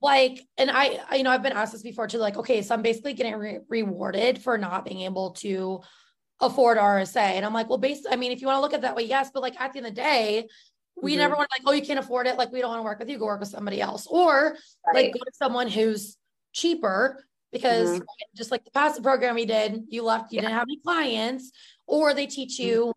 like 0.00 0.40
and 0.56 0.70
I, 0.70 1.00
I 1.10 1.16
you 1.16 1.24
know 1.24 1.30
i've 1.30 1.42
been 1.42 1.52
asked 1.52 1.72
this 1.72 1.82
before 1.82 2.06
too 2.06 2.18
like 2.18 2.36
okay 2.36 2.62
so 2.62 2.74
i'm 2.74 2.82
basically 2.82 3.14
getting 3.14 3.34
re- 3.34 3.60
rewarded 3.68 4.38
for 4.38 4.56
not 4.56 4.84
being 4.84 5.00
able 5.00 5.32
to 5.32 5.80
afford 6.46 6.78
RSA. 6.78 7.16
And 7.16 7.44
I'm 7.44 7.52
like, 7.52 7.68
well, 7.68 7.78
based, 7.78 8.06
I 8.10 8.16
mean, 8.16 8.32
if 8.32 8.40
you 8.40 8.46
want 8.46 8.58
to 8.58 8.60
look 8.60 8.74
at 8.74 8.82
that 8.82 8.96
way, 8.96 9.04
yes, 9.04 9.30
but 9.32 9.42
like 9.42 9.60
at 9.60 9.72
the 9.72 9.78
end 9.78 9.86
of 9.86 9.94
the 9.94 10.00
day, 10.00 10.48
we 11.00 11.12
mm-hmm. 11.12 11.18
never 11.18 11.34
want 11.34 11.48
to 11.50 11.62
like, 11.62 11.68
oh, 11.68 11.76
you 11.76 11.84
can't 11.84 11.98
afford 11.98 12.26
it. 12.26 12.36
Like, 12.36 12.52
we 12.52 12.60
don't 12.60 12.70
want 12.70 12.80
to 12.80 12.84
work 12.84 12.98
with 12.98 13.08
you, 13.08 13.18
go 13.18 13.26
work 13.26 13.40
with 13.40 13.48
somebody 13.48 13.80
else. 13.80 14.06
Or 14.06 14.56
right. 14.86 14.94
like 14.94 15.12
go 15.12 15.20
to 15.20 15.32
someone 15.34 15.68
who's 15.68 16.16
cheaper 16.52 17.24
because 17.52 17.90
mm-hmm. 17.90 18.04
just 18.34 18.50
like 18.50 18.64
the 18.64 18.70
passive 18.70 19.02
program 19.02 19.34
we 19.34 19.46
did, 19.46 19.84
you 19.88 20.02
left, 20.02 20.32
you 20.32 20.36
yeah. 20.36 20.42
didn't 20.42 20.54
have 20.54 20.66
any 20.68 20.78
clients, 20.78 21.52
or 21.86 22.14
they 22.14 22.26
teach 22.26 22.58
mm-hmm. 22.58 22.68
you. 22.68 22.92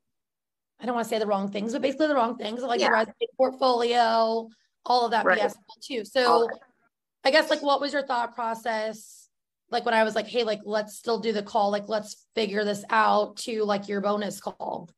I 0.80 0.86
don't 0.86 0.96
want 0.96 1.06
to 1.06 1.10
say 1.10 1.20
the 1.20 1.28
wrong 1.28 1.52
things, 1.52 1.74
but 1.74 1.82
basically 1.82 2.08
the 2.08 2.16
wrong 2.16 2.38
things, 2.38 2.62
like 2.62 2.80
yeah. 2.80 2.90
resume 2.90 3.14
portfolio, 3.36 4.48
all 4.86 5.06
of 5.06 5.12
that 5.12 5.26
right. 5.26 5.40
BS 5.40 5.56
too. 5.84 6.06
So 6.06 6.48
I 7.24 7.32
guess 7.32 7.50
like 7.50 7.64
what 7.64 7.82
was 7.82 7.94
your 7.94 8.04
thought 8.04 8.36
process 8.36 9.17
like 9.70 9.86
when 9.86 9.94
I 9.94 10.04
was 10.04 10.16
like, 10.16 10.28
hey, 10.28 10.44
like 10.44 10.62
let's 10.64 10.98
still 10.98 11.20
do 11.20 11.34
the 11.34 11.44
call, 11.44 11.72
like 11.72 11.90
let's 11.90 12.26
figure 12.36 12.64
this 12.64 12.84
out 12.90 13.38
to 13.38 13.64
like 13.64 13.88
your 13.88 14.02
bonus 14.02 14.40
call. 14.40 14.90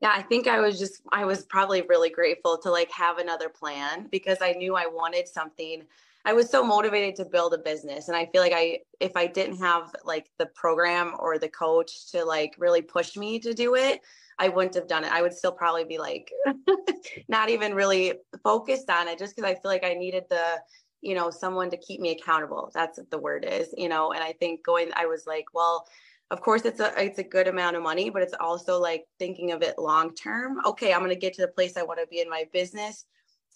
Yeah, 0.00 0.12
I 0.14 0.22
think 0.22 0.46
I 0.46 0.60
was 0.60 0.78
just 0.78 1.02
I 1.10 1.24
was 1.24 1.44
probably 1.44 1.82
really 1.82 2.10
grateful 2.10 2.58
to 2.58 2.70
like 2.70 2.90
have 2.92 3.18
another 3.18 3.48
plan 3.48 4.06
because 4.10 4.38
I 4.40 4.52
knew 4.52 4.76
I 4.76 4.86
wanted 4.86 5.26
something. 5.26 5.82
I 6.24 6.32
was 6.34 6.50
so 6.50 6.62
motivated 6.62 7.16
to 7.16 7.24
build 7.24 7.54
a 7.54 7.58
business 7.58 8.08
and 8.08 8.16
I 8.16 8.26
feel 8.26 8.42
like 8.42 8.52
I 8.54 8.80
if 9.00 9.16
I 9.16 9.26
didn't 9.26 9.58
have 9.58 9.94
like 10.04 10.30
the 10.38 10.46
program 10.46 11.14
or 11.18 11.38
the 11.38 11.48
coach 11.48 12.10
to 12.12 12.24
like 12.24 12.54
really 12.58 12.82
push 12.82 13.16
me 13.16 13.40
to 13.40 13.54
do 13.54 13.74
it, 13.74 14.00
I 14.38 14.48
wouldn't 14.48 14.74
have 14.74 14.86
done 14.86 15.04
it. 15.04 15.12
I 15.12 15.22
would 15.22 15.32
still 15.32 15.52
probably 15.52 15.84
be 15.84 15.98
like 15.98 16.30
not 17.28 17.48
even 17.48 17.74
really 17.74 18.14
focused 18.44 18.90
on 18.90 19.08
it 19.08 19.18
just 19.18 19.34
because 19.34 19.50
I 19.50 19.54
feel 19.54 19.70
like 19.70 19.84
I 19.84 19.94
needed 19.94 20.24
the 20.28 20.60
you 21.00 21.14
know 21.14 21.30
someone 21.30 21.70
to 21.70 21.76
keep 21.76 22.00
me 22.00 22.10
accountable. 22.10 22.70
That's 22.74 22.98
what 22.98 23.10
the 23.10 23.18
word 23.18 23.44
is 23.44 23.68
you 23.76 23.88
know 23.88 24.12
and 24.12 24.22
i 24.22 24.32
think 24.32 24.64
going 24.64 24.90
i 24.94 25.06
was 25.06 25.26
like 25.26 25.46
well 25.54 25.86
of 26.30 26.40
course 26.40 26.64
it's 26.64 26.80
a 26.80 26.92
it's 27.02 27.18
a 27.18 27.24
good 27.24 27.48
amount 27.48 27.76
of 27.76 27.82
money 27.82 28.10
but 28.10 28.22
it's 28.22 28.34
also 28.38 28.80
like 28.80 29.04
thinking 29.18 29.52
of 29.52 29.62
it 29.62 29.78
long 29.78 30.14
term. 30.14 30.58
Okay 30.64 30.92
i'm 30.92 31.00
going 31.00 31.10
to 31.10 31.16
get 31.16 31.34
to 31.34 31.42
the 31.42 31.48
place 31.48 31.76
i 31.76 31.82
want 31.82 32.00
to 32.00 32.06
be 32.06 32.20
in 32.20 32.28
my 32.28 32.44
business 32.52 33.04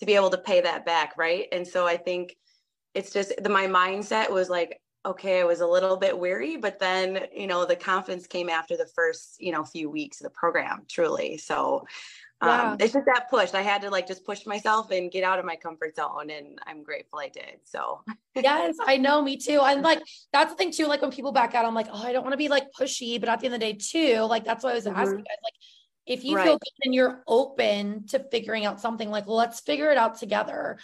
to 0.00 0.06
be 0.06 0.14
able 0.14 0.30
to 0.30 0.38
pay 0.38 0.61
that 0.61 0.84
back 0.87 1.16
right? 1.16 1.46
And 1.52 1.66
so 1.66 1.87
i 1.87 1.96
think 1.96 2.37
it's 2.94 3.12
just 3.12 3.32
the 3.42 3.49
my 3.49 3.66
mindset 3.66 4.30
was 4.30 4.50
like 4.50 4.80
okay, 5.04 5.40
I 5.40 5.44
was 5.44 5.61
a 5.61 5.66
little 5.66 5.96
bit 5.96 6.16
weary, 6.16 6.56
but 6.56 6.78
then, 6.78 7.26
you 7.34 7.49
know, 7.49 7.66
the 7.66 7.75
confidence 7.75 8.26
came 8.26 8.49
after 8.49 8.76
the 8.76 8.87
first, 8.87 9.37
you 9.40 9.50
know, 9.50 9.64
few 9.64 9.90
weeks 9.90 10.20
of 10.20 10.25
the 10.25 10.30
program, 10.30 10.82
truly. 10.88 11.37
So 11.37 11.84
um, 12.42 12.76
it's 12.80 12.92
just 12.92 13.06
that 13.06 13.30
push. 13.30 13.54
I 13.54 13.62
had 13.62 13.82
to 13.82 13.90
like 13.90 14.08
just 14.08 14.25
push 14.25 14.46
myself 14.46 14.90
and 14.90 15.11
get 15.11 15.22
out 15.22 15.38
of 15.38 15.44
my 15.44 15.56
comfort 15.56 15.94
zone. 15.94 16.30
And 16.30 16.58
I'm 16.66 16.82
grateful 16.82 17.20
I 17.20 17.28
did. 17.28 17.61
So 17.64 18.02
yes, 18.34 18.76
I 18.84 18.96
know, 18.96 19.22
me 19.22 19.37
too. 19.37 19.61
And 19.62 19.82
like, 19.82 20.00
that's 20.32 20.50
the 20.50 20.56
thing 20.56 20.72
too. 20.72 20.87
Like 20.87 21.02
when 21.02 21.12
people 21.12 21.32
back 21.32 21.54
out, 21.54 21.64
I'm 21.64 21.75
like, 21.75 21.88
oh, 21.90 22.02
I 22.02 22.12
don't 22.12 22.22
want 22.22 22.32
to 22.32 22.38
be 22.38 22.49
like 22.49 22.64
pushy, 22.78 23.20
but 23.20 23.28
at 23.28 23.40
the 23.40 23.46
end 23.46 23.54
of 23.54 23.61
the 23.61 23.66
day 23.72 23.78
too, 23.78 24.22
like, 24.22 24.44
that's 24.44 24.64
why 24.64 24.72
I 24.72 24.75
was 24.75 24.84
mm-hmm. 24.84 24.99
asking 24.99 25.18
guys, 25.18 25.37
like, 25.44 25.54
if 26.04 26.25
you 26.25 26.37
right. 26.37 26.44
feel 26.44 26.58
good 26.58 26.84
and 26.84 26.94
you're 26.94 27.22
open 27.28 28.06
to 28.08 28.18
figuring 28.30 28.66
out 28.66 28.80
something 28.80 29.08
like, 29.08 29.28
let's 29.28 29.61
figure 29.61 29.90
it 29.90 29.96
out 29.96 30.18
together. 30.18 30.78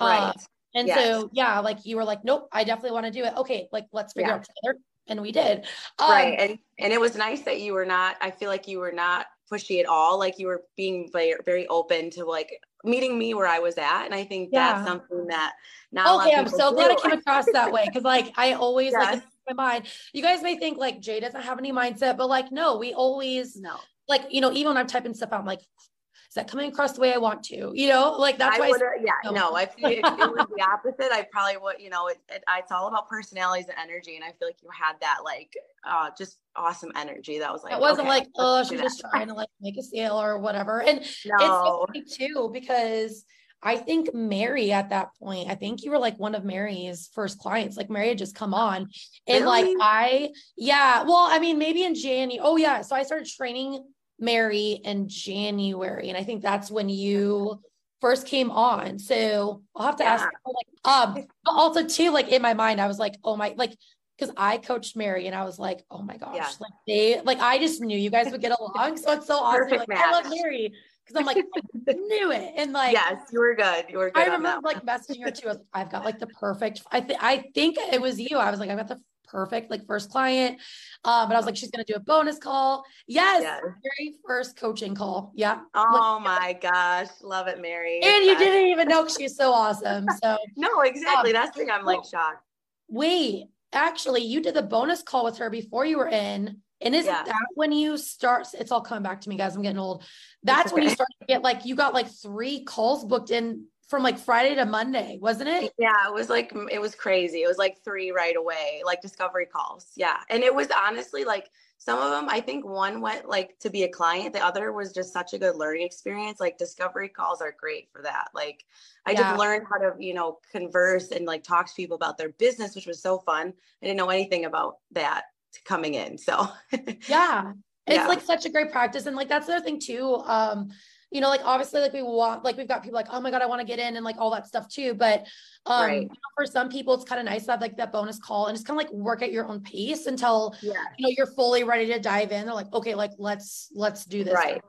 Right. 0.00 0.18
Uh, 0.18 0.32
and 0.74 0.88
yes. 0.88 1.04
so, 1.04 1.28
yeah, 1.32 1.60
like 1.60 1.84
you 1.84 1.96
were 1.96 2.04
like, 2.04 2.24
nope, 2.24 2.48
I 2.50 2.64
definitely 2.64 2.92
want 2.92 3.06
to 3.06 3.12
do 3.12 3.24
it. 3.24 3.34
Okay, 3.36 3.68
like 3.70 3.86
let's 3.92 4.14
figure 4.14 4.30
yeah. 4.30 4.36
out 4.36 4.44
together. 4.44 4.78
And 5.08 5.20
we 5.20 5.32
did. 5.32 5.66
Um, 5.98 6.10
right. 6.10 6.38
And 6.38 6.58
and 6.78 6.92
it 6.92 7.00
was 7.00 7.16
nice 7.16 7.42
that 7.42 7.60
you 7.60 7.74
were 7.74 7.84
not, 7.84 8.16
I 8.20 8.30
feel 8.30 8.48
like 8.48 8.68
you 8.68 8.78
were 8.78 8.92
not 8.92 9.26
pushy 9.52 9.80
at 9.80 9.86
all. 9.86 10.18
Like 10.18 10.38
you 10.38 10.46
were 10.46 10.62
being 10.76 11.08
very, 11.12 11.34
very 11.44 11.66
open 11.68 12.10
to 12.10 12.24
like 12.24 12.50
meeting 12.84 13.18
me 13.18 13.34
where 13.34 13.46
I 13.46 13.58
was 13.58 13.76
at. 13.78 14.04
And 14.04 14.14
I 14.14 14.24
think 14.24 14.50
yeah. 14.52 14.74
that's 14.74 14.88
something 14.88 15.26
that 15.28 15.52
now. 15.90 16.20
Okay, 16.20 16.34
I'm 16.34 16.48
so 16.48 16.70
do. 16.70 16.76
glad 16.76 16.90
I 16.92 16.94
came 16.96 17.12
across 17.12 17.46
that 17.52 17.72
way. 17.72 17.86
Cause 17.92 18.02
like 18.02 18.32
I 18.36 18.54
always 18.54 18.92
yes. 18.92 19.14
like 19.14 19.22
my 19.48 19.54
mind. 19.54 19.86
You 20.12 20.22
guys 20.22 20.42
may 20.42 20.56
think 20.56 20.78
like 20.78 21.00
Jay 21.00 21.20
doesn't 21.20 21.42
have 21.42 21.58
any 21.58 21.72
mindset, 21.72 22.16
but 22.16 22.28
like 22.28 22.50
no, 22.50 22.76
we 22.76 22.94
always 22.94 23.56
no. 23.56 23.76
Like, 24.08 24.22
you 24.30 24.40
know, 24.40 24.52
even 24.52 24.70
when 24.70 24.76
I'm 24.76 24.86
typing 24.86 25.14
stuff 25.14 25.32
out, 25.32 25.40
I'm 25.40 25.46
like, 25.46 25.60
is 25.60 26.36
that 26.36 26.48
coming 26.48 26.70
across 26.70 26.92
the 26.92 27.00
way 27.02 27.12
I 27.12 27.18
want 27.18 27.42
to? 27.44 27.72
You 27.74 27.88
know, 27.88 28.16
like 28.18 28.38
that's 28.38 28.56
I 28.56 28.60
why. 28.60 28.68
I, 28.68 29.02
yeah, 29.04 29.12
no. 29.24 29.32
no. 29.32 29.56
If, 29.58 29.74
if 29.76 29.98
it 29.98 30.02
was 30.02 30.46
the 30.56 30.62
opposite, 30.62 31.12
I 31.12 31.26
probably 31.30 31.58
would. 31.58 31.76
You 31.78 31.90
know, 31.90 32.08
it, 32.08 32.18
it, 32.30 32.42
it's 32.58 32.72
all 32.72 32.88
about 32.88 33.06
personalities 33.06 33.66
and 33.66 33.76
energy, 33.78 34.16
and 34.16 34.24
I 34.24 34.28
feel 34.28 34.48
like 34.48 34.56
you 34.62 34.70
had 34.72 34.94
that 35.02 35.18
like 35.24 35.52
uh, 35.84 36.08
just 36.16 36.38
awesome 36.56 36.92
energy. 36.96 37.38
That 37.38 37.52
was 37.52 37.62
like 37.62 37.72
it 37.72 37.80
wasn't 37.80 38.08
okay, 38.08 38.18
like 38.18 38.28
oh 38.36 38.64
she's 38.64 38.80
just 38.80 39.00
trying 39.10 39.28
to 39.28 39.34
like 39.34 39.48
make 39.60 39.76
a 39.78 39.82
sale 39.82 40.20
or 40.20 40.38
whatever. 40.38 40.82
And 40.82 41.00
no. 41.00 41.86
it's 41.94 42.16
so 42.16 42.26
too 42.26 42.50
because. 42.52 43.24
I 43.64 43.76
think 43.76 44.12
Mary 44.12 44.72
at 44.72 44.90
that 44.90 45.10
point, 45.20 45.48
I 45.48 45.54
think 45.54 45.84
you 45.84 45.92
were 45.92 45.98
like 46.00 46.18
one 46.18 46.34
of 46.34 46.44
Mary's 46.44 47.08
first 47.14 47.38
clients. 47.38 47.76
Like 47.76 47.88
Mary 47.88 48.08
had 48.08 48.18
just 48.18 48.34
come 48.34 48.54
on. 48.54 48.88
And 49.28 49.44
really? 49.44 49.76
like 49.76 49.76
I, 49.80 50.30
yeah, 50.56 51.04
well, 51.04 51.28
I 51.30 51.38
mean, 51.38 51.58
maybe 51.58 51.84
in 51.84 51.94
January. 51.94 52.40
Oh, 52.42 52.56
yeah. 52.56 52.82
So 52.82 52.96
I 52.96 53.04
started 53.04 53.28
training 53.28 53.84
Mary 54.18 54.80
in 54.82 55.08
January. 55.08 56.08
And 56.08 56.18
I 56.18 56.24
think 56.24 56.42
that's 56.42 56.72
when 56.72 56.88
you 56.88 57.60
first 58.00 58.26
came 58.26 58.50
on. 58.50 58.98
So 58.98 59.62
I'll 59.76 59.86
have 59.86 59.96
to 59.96 60.02
yeah. 60.02 60.14
ask 60.14 60.24
like 60.24 60.94
um 60.94 61.26
also 61.46 61.86
too, 61.86 62.10
like 62.10 62.28
in 62.28 62.42
my 62.42 62.54
mind, 62.54 62.80
I 62.80 62.88
was 62.88 62.98
like, 62.98 63.14
oh 63.22 63.36
my 63.36 63.54
like 63.56 63.76
because 64.18 64.34
I 64.36 64.58
coached 64.58 64.96
Mary 64.96 65.26
and 65.26 65.34
I 65.34 65.44
was 65.44 65.58
like, 65.58 65.84
oh 65.90 66.02
my 66.02 66.16
gosh, 66.16 66.36
yeah. 66.36 66.48
like 66.60 66.72
they 66.86 67.20
like 67.22 67.38
I 67.40 67.58
just 67.58 67.80
knew 67.80 67.98
you 67.98 68.10
guys 68.10 68.30
would 68.30 68.40
get 68.40 68.58
along. 68.58 68.96
So 68.96 69.12
it's 69.12 69.26
so 69.26 69.38
awesome. 69.38 69.78
Like, 69.78 69.90
I 69.90 70.10
love 70.12 70.26
Mary. 70.30 70.72
Because 71.04 71.18
I'm 71.18 71.26
like, 71.26 71.44
I 71.88 71.92
knew 71.94 72.30
it. 72.30 72.52
And 72.56 72.72
like 72.72 72.92
Yes, 72.92 73.28
you 73.32 73.40
were 73.40 73.56
good. 73.56 73.86
You 73.88 73.98
were 73.98 74.10
good. 74.10 74.22
I 74.22 74.34
remember 74.34 74.66
like 74.66 74.84
messaging 74.84 75.24
her 75.24 75.30
too. 75.30 75.52
I've 75.74 75.90
got 75.90 76.04
like 76.04 76.18
the 76.18 76.28
perfect, 76.28 76.82
I 76.92 77.00
think 77.00 77.22
I 77.22 77.44
think 77.54 77.76
it 77.78 78.00
was 78.00 78.20
you. 78.20 78.38
I 78.38 78.50
was 78.50 78.60
like, 78.60 78.70
I've 78.70 78.78
got 78.78 78.88
the 78.88 79.00
perfect 79.32 79.70
like 79.70 79.84
first 79.86 80.10
client. 80.10 80.60
Um, 81.04 81.28
but 81.28 81.34
I 81.34 81.38
was 81.38 81.46
like, 81.46 81.56
she's 81.56 81.70
gonna 81.70 81.84
do 81.84 81.94
a 81.94 82.00
bonus 82.00 82.38
call. 82.38 82.84
Yes, 83.08 83.42
yes. 83.42 83.60
very 83.62 84.14
first 84.26 84.56
coaching 84.56 84.94
call. 84.94 85.32
Yeah. 85.34 85.60
Oh 85.74 86.20
like, 86.22 86.24
my 86.24 86.58
gosh, 86.60 87.08
love 87.22 87.48
it, 87.48 87.60
Mary. 87.60 88.00
And 88.02 88.24
you 88.24 88.38
didn't 88.38 88.68
even 88.68 88.88
know 88.88 89.08
she's 89.18 89.36
so 89.36 89.52
awesome. 89.52 90.06
So 90.22 90.36
no, 90.56 90.82
exactly. 90.82 91.30
Um, 91.30 91.34
That's 91.34 91.56
the 91.56 91.64
thing. 91.64 91.70
I'm 91.70 91.84
like 91.84 92.04
shocked. 92.04 92.44
Wait, 92.88 93.46
actually, 93.72 94.22
you 94.22 94.40
did 94.40 94.54
the 94.54 94.62
bonus 94.62 95.02
call 95.02 95.24
with 95.24 95.38
her 95.38 95.50
before 95.50 95.84
you 95.84 95.98
were 95.98 96.08
in. 96.08 96.58
And 96.80 96.94
isn't 96.94 97.10
yeah. 97.12 97.22
that 97.24 97.46
when 97.54 97.70
you 97.70 97.96
start? 97.96 98.48
It's 98.54 98.72
all 98.72 98.80
coming 98.80 99.04
back 99.04 99.20
to 99.20 99.28
me, 99.28 99.36
guys. 99.36 99.54
I'm 99.54 99.62
getting 99.62 99.78
old. 99.78 100.04
That's 100.42 100.72
okay. 100.72 100.74
when 100.74 100.84
you 100.84 100.90
start 100.90 101.08
to 101.20 101.26
get 101.26 101.42
like 101.42 101.64
you 101.64 101.76
got 101.76 101.94
like 101.94 102.08
three 102.08 102.64
calls 102.64 103.04
booked 103.04 103.30
in 103.30 103.66
from 103.92 104.02
like 104.02 104.18
Friday 104.18 104.54
to 104.54 104.64
Monday, 104.64 105.18
wasn't 105.20 105.50
it? 105.50 105.70
Yeah, 105.78 106.08
it 106.08 106.14
was 106.14 106.30
like 106.30 106.50
it 106.70 106.80
was 106.80 106.94
crazy. 106.94 107.42
It 107.42 107.46
was 107.46 107.58
like 107.58 107.84
three 107.84 108.10
right 108.10 108.34
away, 108.34 108.80
like 108.86 109.02
discovery 109.02 109.44
calls. 109.44 109.88
Yeah. 109.96 110.16
And 110.30 110.42
it 110.42 110.54
was 110.54 110.68
honestly 110.74 111.24
like 111.24 111.50
some 111.76 111.98
of 111.98 112.10
them, 112.10 112.26
I 112.30 112.40
think 112.40 112.64
one 112.64 113.02
went 113.02 113.28
like 113.28 113.58
to 113.58 113.68
be 113.68 113.82
a 113.82 113.90
client, 113.90 114.32
the 114.32 114.42
other 114.42 114.72
was 114.72 114.94
just 114.94 115.12
such 115.12 115.34
a 115.34 115.38
good 115.38 115.56
learning 115.56 115.84
experience. 115.84 116.40
Like 116.40 116.56
discovery 116.56 117.10
calls 117.10 117.42
are 117.42 117.54
great 117.60 117.90
for 117.92 118.00
that. 118.00 118.28
Like 118.34 118.64
I 119.04 119.10
yeah. 119.10 119.18
just 119.18 119.38
learned 119.38 119.66
how 119.70 119.76
to, 119.76 119.92
you 120.02 120.14
know, 120.14 120.38
converse 120.50 121.10
and 121.10 121.26
like 121.26 121.44
talk 121.44 121.66
to 121.66 121.74
people 121.76 121.96
about 121.96 122.16
their 122.16 122.30
business, 122.30 122.74
which 122.74 122.86
was 122.86 123.02
so 123.02 123.18
fun. 123.18 123.52
I 123.82 123.86
didn't 123.86 123.98
know 123.98 124.08
anything 124.08 124.46
about 124.46 124.76
that 124.92 125.24
coming 125.66 125.92
in. 125.92 126.16
So 126.16 126.48
yeah. 127.08 127.52
It's 127.86 127.96
yeah. 127.96 128.08
like 128.08 128.22
such 128.22 128.46
a 128.46 128.48
great 128.48 128.72
practice. 128.72 129.04
And 129.04 129.16
like 129.16 129.28
that's 129.28 129.48
the 129.48 129.56
other 129.56 129.64
thing 129.66 129.80
too. 129.80 130.22
Um, 130.24 130.70
you 131.12 131.20
know, 131.20 131.28
like 131.28 131.42
obviously, 131.44 131.80
like 131.80 131.92
we 131.92 132.02
want, 132.02 132.42
like 132.42 132.56
we've 132.56 132.66
got 132.66 132.82
people 132.82 132.96
like, 132.96 133.08
oh 133.10 133.20
my 133.20 133.30
god, 133.30 133.42
I 133.42 133.46
want 133.46 133.60
to 133.60 133.66
get 133.66 133.78
in 133.78 133.96
and 133.96 134.04
like 134.04 134.16
all 134.18 134.30
that 134.30 134.46
stuff 134.46 134.66
too. 134.68 134.94
But 134.94 135.26
um, 135.66 135.86
right. 135.86 136.02
you 136.02 136.08
know, 136.08 136.14
for 136.34 136.46
some 136.46 136.70
people, 136.70 136.94
it's 136.94 137.04
kind 137.04 137.20
of 137.20 137.26
nice 137.26 137.44
to 137.44 137.52
have 137.52 137.60
like 137.60 137.76
that 137.76 137.92
bonus 137.92 138.18
call 138.18 138.46
and 138.46 138.56
just 138.56 138.66
kind 138.66 138.80
of 138.80 138.86
like 138.86 138.92
work 138.94 139.22
at 139.22 139.30
your 139.30 139.46
own 139.46 139.60
pace 139.60 140.06
until 140.06 140.56
yeah. 140.62 140.72
you 140.96 141.06
know 141.06 141.14
you're 141.16 141.26
fully 141.26 141.64
ready 141.64 141.86
to 141.88 142.00
dive 142.00 142.32
in. 142.32 142.46
They're 142.46 142.54
like, 142.54 142.72
okay, 142.72 142.94
like 142.94 143.12
let's 143.18 143.68
let's 143.74 144.06
do 144.06 144.24
this. 144.24 144.34
Right. 144.34 144.62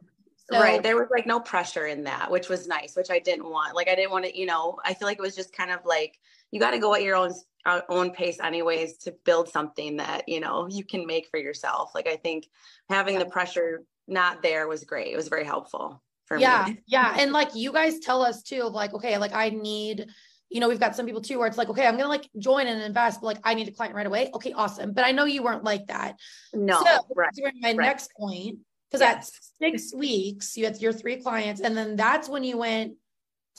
So, 0.52 0.60
right. 0.60 0.84
There 0.84 0.98
was 0.98 1.08
like 1.10 1.26
no 1.26 1.40
pressure 1.40 1.88
in 1.88 2.04
that, 2.04 2.30
which 2.30 2.50
was 2.50 2.68
nice, 2.68 2.98
which 2.98 3.10
I 3.10 3.20
didn't 3.20 3.50
want. 3.50 3.76
Like 3.76 3.88
I 3.88 3.96
didn't 3.96 4.12
want 4.12 4.26
to, 4.26 4.38
you 4.38 4.46
know, 4.46 4.78
I 4.84 4.94
feel 4.94 5.08
like 5.08 5.18
it 5.18 5.22
was 5.22 5.38
just 5.38 5.56
kind 5.56 5.72
of 5.72 5.80
like 5.86 6.20
you 6.52 6.60
got 6.60 6.72
to 6.72 6.80
go 6.80 6.94
at 6.94 7.04
your 7.04 7.16
own 7.16 7.32
uh, 7.66 7.80
own 7.88 8.12
pace 8.12 8.42
anyways 8.42 8.98
to 8.98 9.16
build 9.24 9.48
something 9.48 9.96
that, 9.98 10.28
you 10.28 10.42
know, 10.42 10.68
you 10.70 10.84
can 10.84 11.08
make 11.08 11.28
for 11.32 11.40
yourself. 11.40 11.92
Like 11.96 12.08
I 12.08 12.18
think 12.18 12.50
having 12.90 13.18
the 13.18 13.26
pressure 13.26 13.84
not 14.06 14.42
there 14.44 14.68
was 14.68 14.84
great. 14.84 15.14
It 15.14 15.16
was 15.16 15.30
very 15.30 15.46
helpful 15.46 16.03
for 16.26 16.38
yeah, 16.38 16.66
me. 16.68 16.80
Yeah. 16.88 17.16
And 17.18 17.32
like 17.32 17.56
you 17.56 17.72
guys 17.72 18.00
tell 18.00 18.22
us 18.22 18.44
too, 18.44 18.64
like, 18.64 18.94
okay, 18.94 19.18
like 19.18 19.34
I 19.34 19.50
need, 19.50 20.08
you 20.50 20.60
know, 20.60 20.70
we've 20.70 20.80
got 20.80 20.96
some 20.96 21.06
people 21.06 21.22
too 21.22 21.40
where 21.40 21.48
it's 21.48 21.58
like, 21.58 21.70
okay, 21.70 21.88
I'm 21.88 21.98
gonna 21.98 22.10
like 22.10 22.30
join 22.38 22.68
and 22.68 22.82
invest, 22.82 23.22
but 23.22 23.28
like 23.28 23.40
I 23.44 23.54
need 23.54 23.68
a 23.68 23.72
client 23.72 23.96
right 23.96 24.08
away. 24.08 24.30
Okay, 24.34 24.54
awesome. 24.54 24.94
But 24.94 25.06
I 25.06 25.12
know 25.12 25.26
you 25.26 25.44
weren't 25.44 25.64
like 25.64 25.88
that. 25.88 26.18
No, 26.54 26.82
so 26.84 27.00
right. 27.16 27.32
my 27.60 27.70
right. 27.70 27.78
next 27.78 28.12
point, 28.18 28.60
because 28.90 29.02
yes. 29.02 29.32
at 29.62 29.72
six 29.72 29.94
weeks, 29.94 30.56
you 30.56 30.66
had 30.66 30.80
your 30.82 30.94
three 30.94 31.18
clients, 31.18 31.62
and 31.62 31.76
then 31.76 31.96
that's 31.96 32.30
when 32.30 32.44
you 32.44 32.58
went 32.58 32.94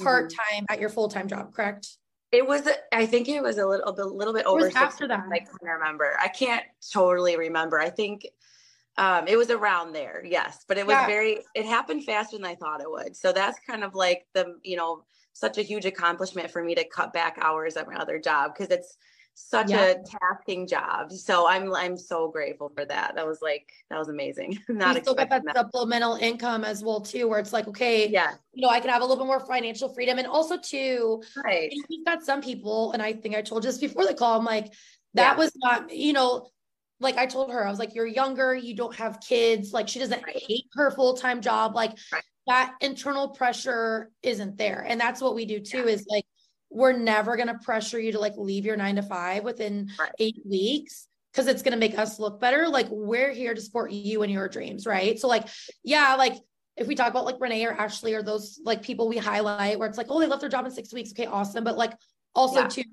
part 0.00 0.30
time 0.30 0.64
mm-hmm. 0.64 0.72
at 0.72 0.80
your 0.80 0.88
full 0.88 1.08
time 1.08 1.28
job, 1.28 1.52
correct? 1.52 1.88
It 2.32 2.46
was, 2.46 2.68
I 2.92 3.06
think 3.06 3.28
it 3.28 3.40
was 3.42 3.58
a 3.58 3.66
little, 3.66 3.92
bit 3.92 4.04
a 4.04 4.08
little 4.08 4.34
bit 4.34 4.44
over 4.44 4.68
after 4.74 5.06
that. 5.06 5.24
I 5.32 5.38
can't 5.38 5.48
remember. 5.62 6.16
I 6.20 6.26
can't 6.26 6.64
totally 6.92 7.36
remember. 7.36 7.78
I 7.78 7.90
think 7.90 8.26
um, 8.96 9.26
it 9.26 9.36
was 9.36 9.50
around 9.50 9.92
there, 9.92 10.22
yes, 10.24 10.64
but 10.68 10.78
it 10.78 10.86
was 10.86 10.94
yeah. 10.94 11.06
very, 11.06 11.38
it 11.54 11.66
happened 11.66 12.04
faster 12.04 12.36
than 12.36 12.46
I 12.46 12.54
thought 12.54 12.80
it 12.80 12.90
would. 12.90 13.16
So 13.16 13.32
that's 13.32 13.58
kind 13.68 13.82
of 13.82 13.94
like 13.94 14.26
the, 14.34 14.56
you 14.62 14.76
know, 14.76 15.02
such 15.32 15.58
a 15.58 15.62
huge 15.62 15.84
accomplishment 15.84 16.50
for 16.50 16.62
me 16.62 16.74
to 16.76 16.84
cut 16.88 17.12
back 17.12 17.38
hours 17.40 17.76
at 17.76 17.88
my 17.88 17.96
other 17.96 18.20
job 18.20 18.52
because 18.54 18.70
it's 18.70 18.96
such 19.34 19.70
yeah. 19.70 19.86
a 19.86 19.96
tasking 19.96 20.66
job. 20.66 21.10
So 21.10 21.48
I'm 21.48 21.74
I'm 21.74 21.96
so 21.96 22.28
grateful 22.28 22.70
for 22.72 22.84
that. 22.84 23.16
That 23.16 23.26
was 23.26 23.42
like 23.42 23.68
that 23.90 23.98
was 23.98 24.08
amazing. 24.08 24.58
Not 24.68 24.94
you 24.94 25.02
still 25.02 25.14
get 25.14 25.28
that, 25.30 25.42
that, 25.44 25.56
supplemental 25.56 26.14
income 26.14 26.64
as 26.64 26.84
well 26.84 27.00
too, 27.00 27.28
where 27.28 27.40
it's 27.40 27.52
like 27.52 27.66
okay, 27.68 28.08
yeah, 28.08 28.34
you 28.52 28.62
know, 28.62 28.68
I 28.68 28.78
can 28.78 28.90
have 28.90 29.02
a 29.02 29.04
little 29.04 29.22
bit 29.22 29.26
more 29.26 29.40
financial 29.40 29.92
freedom, 29.92 30.18
and 30.18 30.26
also 30.28 30.56
too, 30.56 31.20
right. 31.44 31.72
we've 31.90 32.04
got 32.04 32.22
some 32.22 32.40
people, 32.40 32.92
and 32.92 33.02
I 33.02 33.12
think 33.12 33.34
I 33.34 33.42
told 33.42 33.64
just 33.64 33.80
before 33.80 34.06
the 34.06 34.14
call, 34.14 34.38
I'm 34.38 34.44
like 34.44 34.72
that 35.14 35.32
yeah. 35.32 35.36
was 35.36 35.52
not, 35.56 35.92
you 35.94 36.12
know, 36.12 36.48
like 37.00 37.16
I 37.16 37.26
told 37.26 37.50
her, 37.52 37.66
I 37.66 37.70
was 37.70 37.78
like, 37.78 37.94
you're 37.94 38.06
younger, 38.06 38.54
you 38.54 38.74
don't 38.74 38.94
have 38.96 39.20
kids. 39.20 39.72
Like 39.72 39.88
she 39.88 39.98
doesn't 39.98 40.22
right. 40.22 40.42
hate 40.46 40.66
her 40.74 40.90
full 40.90 41.14
time 41.14 41.40
job. 41.40 41.74
Like 41.74 41.92
right. 42.12 42.22
that 42.46 42.74
internal 42.80 43.28
pressure 43.28 44.10
isn't 44.22 44.56
there. 44.58 44.84
And 44.86 45.00
that's 45.00 45.20
what 45.20 45.34
we 45.34 45.44
do 45.44 45.60
too 45.60 45.78
yeah. 45.78 45.92
is 45.92 46.06
like, 46.08 46.24
we're 46.70 46.92
never 46.92 47.36
going 47.36 47.48
to 47.48 47.58
pressure 47.58 48.00
you 48.00 48.12
to 48.12 48.18
like 48.18 48.34
leave 48.36 48.64
your 48.64 48.76
nine 48.76 48.96
to 48.96 49.02
five 49.02 49.44
within 49.44 49.90
right. 49.98 50.10
eight 50.18 50.40
weeks 50.44 51.06
because 51.32 51.46
it's 51.46 51.62
going 51.62 51.72
to 51.72 51.78
make 51.78 51.98
us 51.98 52.18
look 52.18 52.40
better. 52.40 52.68
Like 52.68 52.86
we're 52.90 53.32
here 53.32 53.54
to 53.54 53.60
support 53.60 53.92
you 53.92 54.22
and 54.22 54.32
your 54.32 54.48
dreams. 54.48 54.86
Right. 54.86 55.18
So, 55.18 55.28
like, 55.28 55.46
yeah, 55.84 56.14
like 56.16 56.34
if 56.76 56.86
we 56.86 56.94
talk 56.94 57.10
about 57.10 57.24
like 57.24 57.40
Renee 57.40 57.64
or 57.66 57.72
Ashley 57.72 58.14
or 58.14 58.22
those 58.22 58.60
like 58.64 58.82
people 58.82 59.08
we 59.08 59.18
highlight 59.18 59.78
where 59.78 59.88
it's 59.88 59.98
like, 59.98 60.08
oh, 60.10 60.20
they 60.20 60.26
left 60.26 60.40
their 60.40 60.50
job 60.50 60.64
in 60.64 60.72
six 60.72 60.92
weeks. 60.92 61.10
Okay, 61.12 61.26
awesome. 61.26 61.64
But 61.64 61.76
like 61.76 61.92
also 62.34 62.62
yeah. 62.62 62.68
too, 62.68 62.84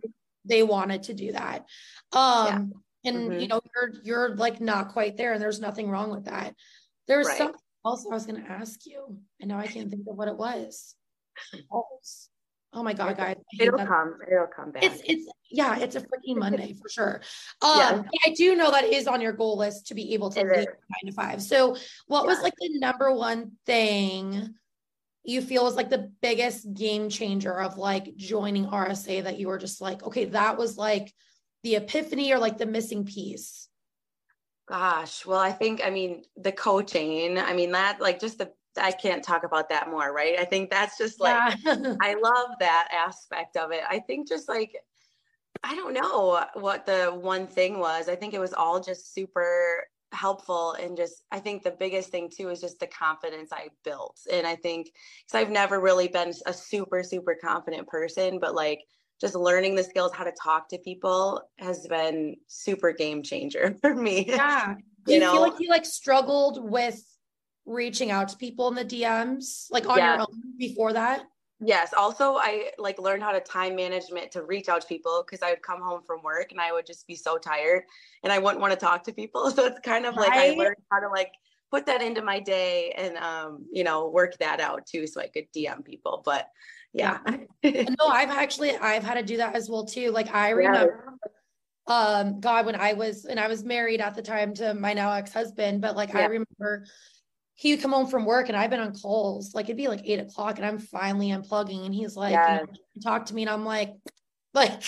they 0.45 0.63
wanted 0.63 1.03
to 1.03 1.13
do 1.13 1.31
that. 1.31 1.65
Um, 2.13 2.73
and 3.05 3.17
mm-hmm. 3.17 3.39
you 3.39 3.47
know 3.47 3.61
you're 3.75 3.91
you're 4.03 4.35
like 4.35 4.61
not 4.61 4.89
quite 4.89 5.17
there 5.17 5.33
and 5.33 5.41
there's 5.41 5.59
nothing 5.59 5.89
wrong 5.89 6.11
with 6.11 6.25
that 6.25 6.55
there 7.07 7.17
was 7.17 7.27
right. 7.27 7.37
something 7.37 7.61
else 7.85 8.05
i 8.09 8.13
was 8.13 8.25
going 8.25 8.41
to 8.41 8.51
ask 8.51 8.85
you 8.85 9.17
and 9.39 9.49
now 9.49 9.57
i 9.57 9.67
can't 9.67 9.89
think 9.89 10.03
of 10.07 10.15
what 10.15 10.27
it 10.27 10.37
was 10.37 10.95
oh 12.73 12.83
my 12.83 12.93
god 12.93 13.17
guys 13.17 13.35
it'll 13.59 13.77
that. 13.77 13.87
come 13.87 14.15
it'll 14.31 14.47
come 14.47 14.71
back 14.71 14.83
it's 14.83 15.01
it's 15.05 15.29
yeah 15.49 15.77
it's 15.77 15.95
a 15.95 16.01
freaking 16.01 16.37
monday 16.37 16.73
for 16.73 16.89
sure 16.89 17.21
um 17.61 17.77
yeah. 17.79 18.03
i 18.25 18.29
do 18.29 18.55
know 18.55 18.71
that 18.71 18.83
is 18.83 19.07
on 19.07 19.19
your 19.19 19.33
goal 19.33 19.57
list 19.57 19.87
to 19.87 19.95
be 19.95 20.13
able 20.13 20.29
to 20.29 20.41
leave 20.41 20.67
nine 20.67 21.05
to 21.05 21.11
five 21.11 21.41
so 21.41 21.75
what 22.07 22.23
yeah. 22.23 22.27
was 22.27 22.41
like 22.41 22.53
the 22.59 22.79
number 22.79 23.11
one 23.11 23.51
thing 23.65 24.53
you 25.23 25.41
feel 25.41 25.67
is 25.67 25.75
like 25.75 25.89
the 25.89 26.11
biggest 26.21 26.73
game 26.73 27.09
changer 27.09 27.61
of 27.61 27.77
like 27.77 28.15
joining 28.15 28.65
RSA 28.65 29.23
that 29.23 29.37
you 29.37 29.47
were 29.47 29.59
just 29.59 29.81
like, 29.81 30.03
okay, 30.03 30.25
that 30.25 30.57
was 30.57 30.77
like 30.77 31.13
the 31.63 31.75
epiphany 31.75 32.31
or 32.31 32.39
like 32.39 32.57
the 32.57 32.65
missing 32.65 33.05
piece? 33.05 33.67
Gosh, 34.67 35.25
well, 35.25 35.39
I 35.39 35.51
think, 35.51 35.81
I 35.83 35.89
mean, 35.89 36.23
the 36.37 36.51
coaching, 36.51 37.37
I 37.37 37.53
mean, 37.53 37.71
that 37.71 37.99
like 37.99 38.19
just 38.19 38.37
the, 38.37 38.51
I 38.77 38.91
can't 38.91 39.23
talk 39.23 39.43
about 39.43 39.69
that 39.69 39.89
more, 39.89 40.13
right? 40.13 40.39
I 40.39 40.45
think 40.45 40.69
that's 40.69 40.97
just 40.97 41.19
like, 41.19 41.57
yeah. 41.65 41.95
I 42.01 42.13
love 42.13 42.51
that 42.59 42.87
aspect 42.91 43.57
of 43.57 43.71
it. 43.71 43.81
I 43.89 43.99
think 43.99 44.29
just 44.29 44.47
like, 44.47 44.75
I 45.63 45.75
don't 45.75 45.93
know 45.93 46.45
what 46.53 46.85
the 46.85 47.07
one 47.07 47.47
thing 47.47 47.79
was. 47.79 48.07
I 48.07 48.15
think 48.15 48.33
it 48.33 48.39
was 48.39 48.53
all 48.53 48.79
just 48.79 49.13
super 49.13 49.83
helpful 50.13 50.73
and 50.73 50.97
just 50.97 51.23
i 51.31 51.39
think 51.39 51.63
the 51.63 51.71
biggest 51.71 52.09
thing 52.09 52.29
too 52.29 52.49
is 52.49 52.59
just 52.59 52.79
the 52.79 52.87
confidence 52.87 53.51
i 53.53 53.69
built 53.83 54.19
and 54.31 54.45
i 54.45 54.55
think 54.55 54.87
because 54.87 55.39
i've 55.39 55.49
never 55.51 55.79
really 55.79 56.07
been 56.07 56.33
a 56.45 56.53
super 56.53 57.01
super 57.01 57.35
confident 57.41 57.87
person 57.87 58.37
but 58.39 58.53
like 58.53 58.81
just 59.21 59.35
learning 59.35 59.75
the 59.75 59.83
skills 59.83 60.11
how 60.11 60.23
to 60.23 60.33
talk 60.41 60.67
to 60.67 60.77
people 60.79 61.41
has 61.59 61.87
been 61.87 62.35
super 62.47 62.91
game 62.91 63.23
changer 63.23 63.75
for 63.81 63.95
me 63.95 64.25
yeah 64.27 64.75
do 65.05 65.13
you, 65.13 65.19
you 65.19 65.23
know? 65.23 65.31
feel 65.31 65.41
like 65.41 65.59
you 65.59 65.69
like 65.69 65.85
struggled 65.85 66.69
with 66.69 67.01
reaching 67.65 68.11
out 68.11 68.27
to 68.27 68.37
people 68.37 68.67
in 68.67 68.75
the 68.75 68.83
dms 68.83 69.67
like 69.69 69.87
on 69.87 69.97
yeah. 69.97 70.13
your 70.13 70.21
own 70.21 70.57
before 70.57 70.93
that 70.93 71.23
Yes. 71.63 71.93
Also, 71.95 72.37
I 72.37 72.71
like 72.79 72.97
learned 72.97 73.21
how 73.21 73.31
to 73.31 73.39
time 73.39 73.75
management 73.75 74.31
to 74.31 74.41
reach 74.41 74.67
out 74.67 74.81
to 74.81 74.87
people 74.87 75.23
because 75.23 75.43
I 75.43 75.51
would 75.51 75.61
come 75.61 75.79
home 75.79 76.01
from 76.01 76.23
work 76.23 76.51
and 76.51 76.59
I 76.59 76.71
would 76.71 76.87
just 76.87 77.05
be 77.05 77.15
so 77.15 77.37
tired 77.37 77.83
and 78.23 78.33
I 78.33 78.39
wouldn't 78.39 78.59
want 78.59 78.73
to 78.73 78.79
talk 78.79 79.03
to 79.03 79.13
people. 79.13 79.51
So 79.55 79.65
it's 79.65 79.79
kind 79.81 80.07
of 80.07 80.15
like 80.15 80.31
I 80.31 80.55
learned 80.55 80.77
how 80.91 80.99
to 80.99 81.07
like 81.09 81.33
put 81.69 81.85
that 81.85 82.01
into 82.01 82.23
my 82.23 82.39
day 82.39 82.93
and 82.97 83.15
um, 83.17 83.65
you 83.71 83.83
know, 83.83 84.09
work 84.09 84.37
that 84.39 84.59
out 84.59 84.87
too 84.87 85.05
so 85.05 85.21
I 85.21 85.27
could 85.27 85.45
DM 85.55 85.85
people. 85.85 86.23
But 86.25 86.47
yeah. 86.93 87.19
yeah. 87.63 87.83
no, 87.99 88.07
I've 88.07 88.29
actually 88.29 88.75
I've 88.75 89.03
had 89.03 89.15
to 89.15 89.23
do 89.23 89.37
that 89.37 89.55
as 89.55 89.69
well 89.69 89.85
too. 89.85 90.11
Like 90.11 90.33
I 90.33 90.49
remember 90.49 91.17
yeah. 91.87 92.17
um 92.19 92.39
God 92.39 92.65
when 92.65 92.75
I 92.75 92.93
was 92.93 93.25
and 93.25 93.39
I 93.39 93.47
was 93.47 93.63
married 93.63 94.01
at 94.01 94.15
the 94.15 94.21
time 94.21 94.53
to 94.55 94.73
my 94.73 94.93
now 94.93 95.11
ex-husband, 95.13 95.81
but 95.81 95.95
like 95.95 96.09
yeah. 96.09 96.19
I 96.19 96.25
remember 96.25 96.85
he 97.55 97.73
would 97.73 97.81
come 97.81 97.91
home 97.91 98.07
from 98.07 98.25
work 98.25 98.49
and 98.49 98.57
I've 98.57 98.71
been 98.71 98.79
on 98.79 98.93
calls, 98.93 99.53
like 99.53 99.65
it'd 99.65 99.77
be 99.77 99.87
like 99.87 100.01
eight 100.03 100.19
o'clock 100.19 100.57
and 100.57 100.65
I'm 100.65 100.79
finally 100.79 101.29
unplugging 101.29 101.85
and 101.85 101.93
he's 101.93 102.15
like, 102.15 102.31
you 102.31 102.37
know, 102.37 102.65
talk 103.03 103.27
to 103.27 103.35
me. 103.35 103.43
And 103.43 103.51
I'm 103.51 103.65
like, 103.65 103.93
like, 104.55 104.81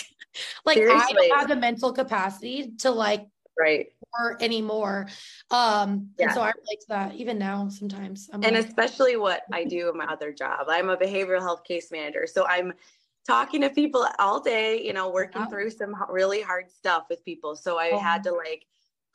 like 0.66 0.76
Seriously. 0.76 0.98
I 0.98 1.12
don't 1.12 1.38
have 1.38 1.48
the 1.48 1.56
mental 1.56 1.92
capacity 1.92 2.72
to 2.80 2.90
like 2.90 3.26
right 3.58 3.92
or 4.18 4.36
anymore. 4.40 5.08
Um, 5.50 6.10
yeah. 6.18 6.26
and 6.26 6.34
so 6.34 6.40
I 6.40 6.46
relate 6.46 6.80
to 6.82 6.88
that 6.88 7.14
even 7.14 7.38
now 7.38 7.68
sometimes. 7.68 8.30
I'm 8.32 8.42
and 8.44 8.56
like, 8.56 8.66
especially 8.66 9.16
what 9.16 9.42
I 9.52 9.64
do 9.64 9.90
in 9.90 9.96
my 9.96 10.06
other 10.06 10.32
job. 10.32 10.66
I'm 10.68 10.88
a 10.88 10.96
behavioral 10.96 11.40
health 11.40 11.64
case 11.64 11.90
manager. 11.90 12.26
So 12.26 12.46
I'm 12.46 12.72
talking 13.26 13.62
to 13.62 13.70
people 13.70 14.06
all 14.18 14.40
day, 14.40 14.82
you 14.84 14.92
know, 14.92 15.10
working 15.10 15.42
yeah. 15.42 15.48
through 15.48 15.70
some 15.70 15.94
really 16.08 16.42
hard 16.42 16.70
stuff 16.70 17.04
with 17.08 17.24
people. 17.24 17.56
So 17.56 17.78
I 17.78 17.90
oh. 17.92 17.98
had 17.98 18.22
to 18.24 18.32
like 18.32 18.66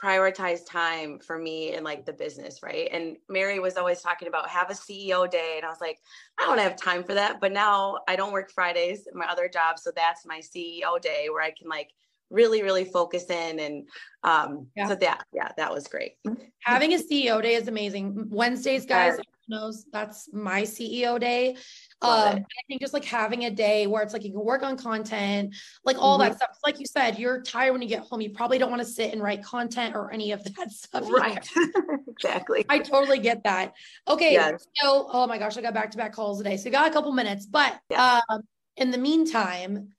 prioritize 0.02 0.66
time 0.66 1.20
for 1.20 1.38
me 1.38 1.74
and 1.74 1.84
like 1.84 2.06
the 2.06 2.14
business, 2.14 2.64
right? 2.64 2.88
And 2.92 3.18
Mary 3.28 3.60
was 3.60 3.76
always 3.76 4.02
talking 4.02 4.30
about 4.30 4.50
have 4.50 4.70
a 4.70 4.74
CEO 4.74 5.30
day. 5.30 5.56
And 5.58 5.66
I 5.66 5.70
was 5.70 5.82
like, 5.82 6.00
I 6.40 6.46
don't 6.46 6.58
have 6.58 6.78
time 6.78 7.04
for 7.04 7.14
that. 7.14 7.42
But 7.42 7.52
now 7.52 8.00
I 8.08 8.16
don't 8.16 8.32
work 8.32 8.50
Fridays 8.50 9.08
in 9.12 9.18
my 9.18 9.26
other 9.26 9.50
job. 9.50 9.78
So 9.78 9.92
that's 9.94 10.26
my 10.26 10.40
CEO 10.40 11.02
day 11.02 11.28
where 11.30 11.44
I 11.44 11.52
can 11.52 11.68
like 11.68 11.90
really, 12.30 12.64
really 12.64 12.86
focus 12.86 13.30
in. 13.30 13.60
And 13.60 13.88
um, 14.24 14.68
yeah. 14.76 14.88
so 14.88 14.96
that, 14.96 15.26
yeah, 15.34 15.52
that 15.58 15.74
was 15.74 15.88
great. 15.88 16.14
Having 16.62 16.94
a 16.94 16.98
CEO 16.98 17.42
day 17.42 17.56
is 17.56 17.68
amazing. 17.68 18.30
Wednesdays, 18.30 18.86
guys, 18.86 19.18
knows 19.50 19.86
that's 19.92 20.30
my 20.32 20.62
CEO 20.62 21.20
day. 21.20 21.58
Um, 22.02 22.38
I 22.38 22.62
think 22.68 22.80
just 22.80 22.94
like 22.94 23.04
having 23.04 23.46
a 23.46 23.52
day 23.52 23.88
where 23.88 24.02
it's 24.04 24.14
like 24.14 24.24
you 24.24 24.32
can 24.32 24.46
work 24.46 24.64
on 24.64 24.78
content, 24.78 25.54
like 25.84 25.98
all 26.00 26.18
mm-hmm. 26.18 26.30
that 26.30 26.38
stuff. 26.38 26.58
Like 26.64 26.80
you 26.80 26.86
said, 26.86 27.20
you're 27.20 27.42
tired 27.42 27.74
when 27.74 27.82
you 27.82 27.90
get 27.90 28.02
home. 28.02 28.22
You 28.22 28.30
probably 28.30 28.58
don't 28.58 28.70
want 28.70 28.82
to 28.82 28.88
sit 28.88 29.12
and 29.12 29.22
write 29.22 29.44
content 29.44 29.96
or 29.96 30.12
any 30.14 30.32
of 30.32 30.44
that 30.44 30.72
stuff. 30.72 31.10
Right. 31.10 31.46
exactly. 32.08 32.66
I 32.70 32.80
totally 32.80 33.20
get 33.20 33.44
that. 33.44 33.74
Okay. 34.08 34.34
Yes. 34.34 34.66
So, 34.76 35.08
oh 35.12 35.28
my 35.28 35.38
gosh, 35.38 35.58
I 35.58 35.62
got 35.62 35.74
back 35.74 35.92
to 35.92 35.98
back 35.98 36.14
calls 36.14 36.38
today. 36.38 36.56
So, 36.56 36.66
we 36.66 36.72
got 36.72 36.90
a 36.90 36.94
couple 36.94 37.12
minutes, 37.12 37.46
but 37.46 37.78
yeah. 37.90 38.22
um, 38.30 38.44
in 38.78 38.92
the 38.92 38.98
meantime, 38.98 39.90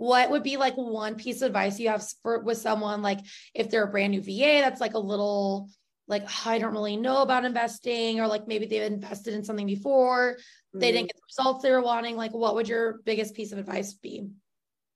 what 0.00 0.30
would 0.30 0.42
be 0.42 0.56
like 0.56 0.74
one 0.76 1.14
piece 1.14 1.42
of 1.42 1.48
advice 1.48 1.78
you 1.78 1.90
have 1.90 2.02
for 2.22 2.40
with 2.40 2.56
someone 2.56 3.02
like 3.02 3.18
if 3.54 3.68
they're 3.68 3.84
a 3.84 3.90
brand 3.90 4.12
new 4.12 4.22
VA 4.22 4.62
that's 4.62 4.80
like 4.80 4.94
a 4.94 4.98
little 4.98 5.68
like 6.10 6.26
I 6.44 6.58
don't 6.58 6.72
really 6.72 6.96
know 6.96 7.22
about 7.22 7.44
investing, 7.44 8.18
or 8.18 8.26
like 8.26 8.48
maybe 8.48 8.66
they've 8.66 8.82
invested 8.82 9.32
in 9.32 9.44
something 9.44 9.66
before, 9.66 10.34
mm-hmm. 10.34 10.80
they 10.80 10.90
didn't 10.90 11.02
mm-hmm. 11.02 11.06
get 11.06 11.16
the 11.16 11.42
results 11.42 11.62
they 11.62 11.70
were 11.70 11.82
wanting. 11.82 12.16
Like, 12.16 12.32
what 12.32 12.56
would 12.56 12.68
your 12.68 13.00
biggest 13.04 13.34
piece 13.34 13.52
of 13.52 13.58
advice 13.58 13.94
be? 13.94 14.26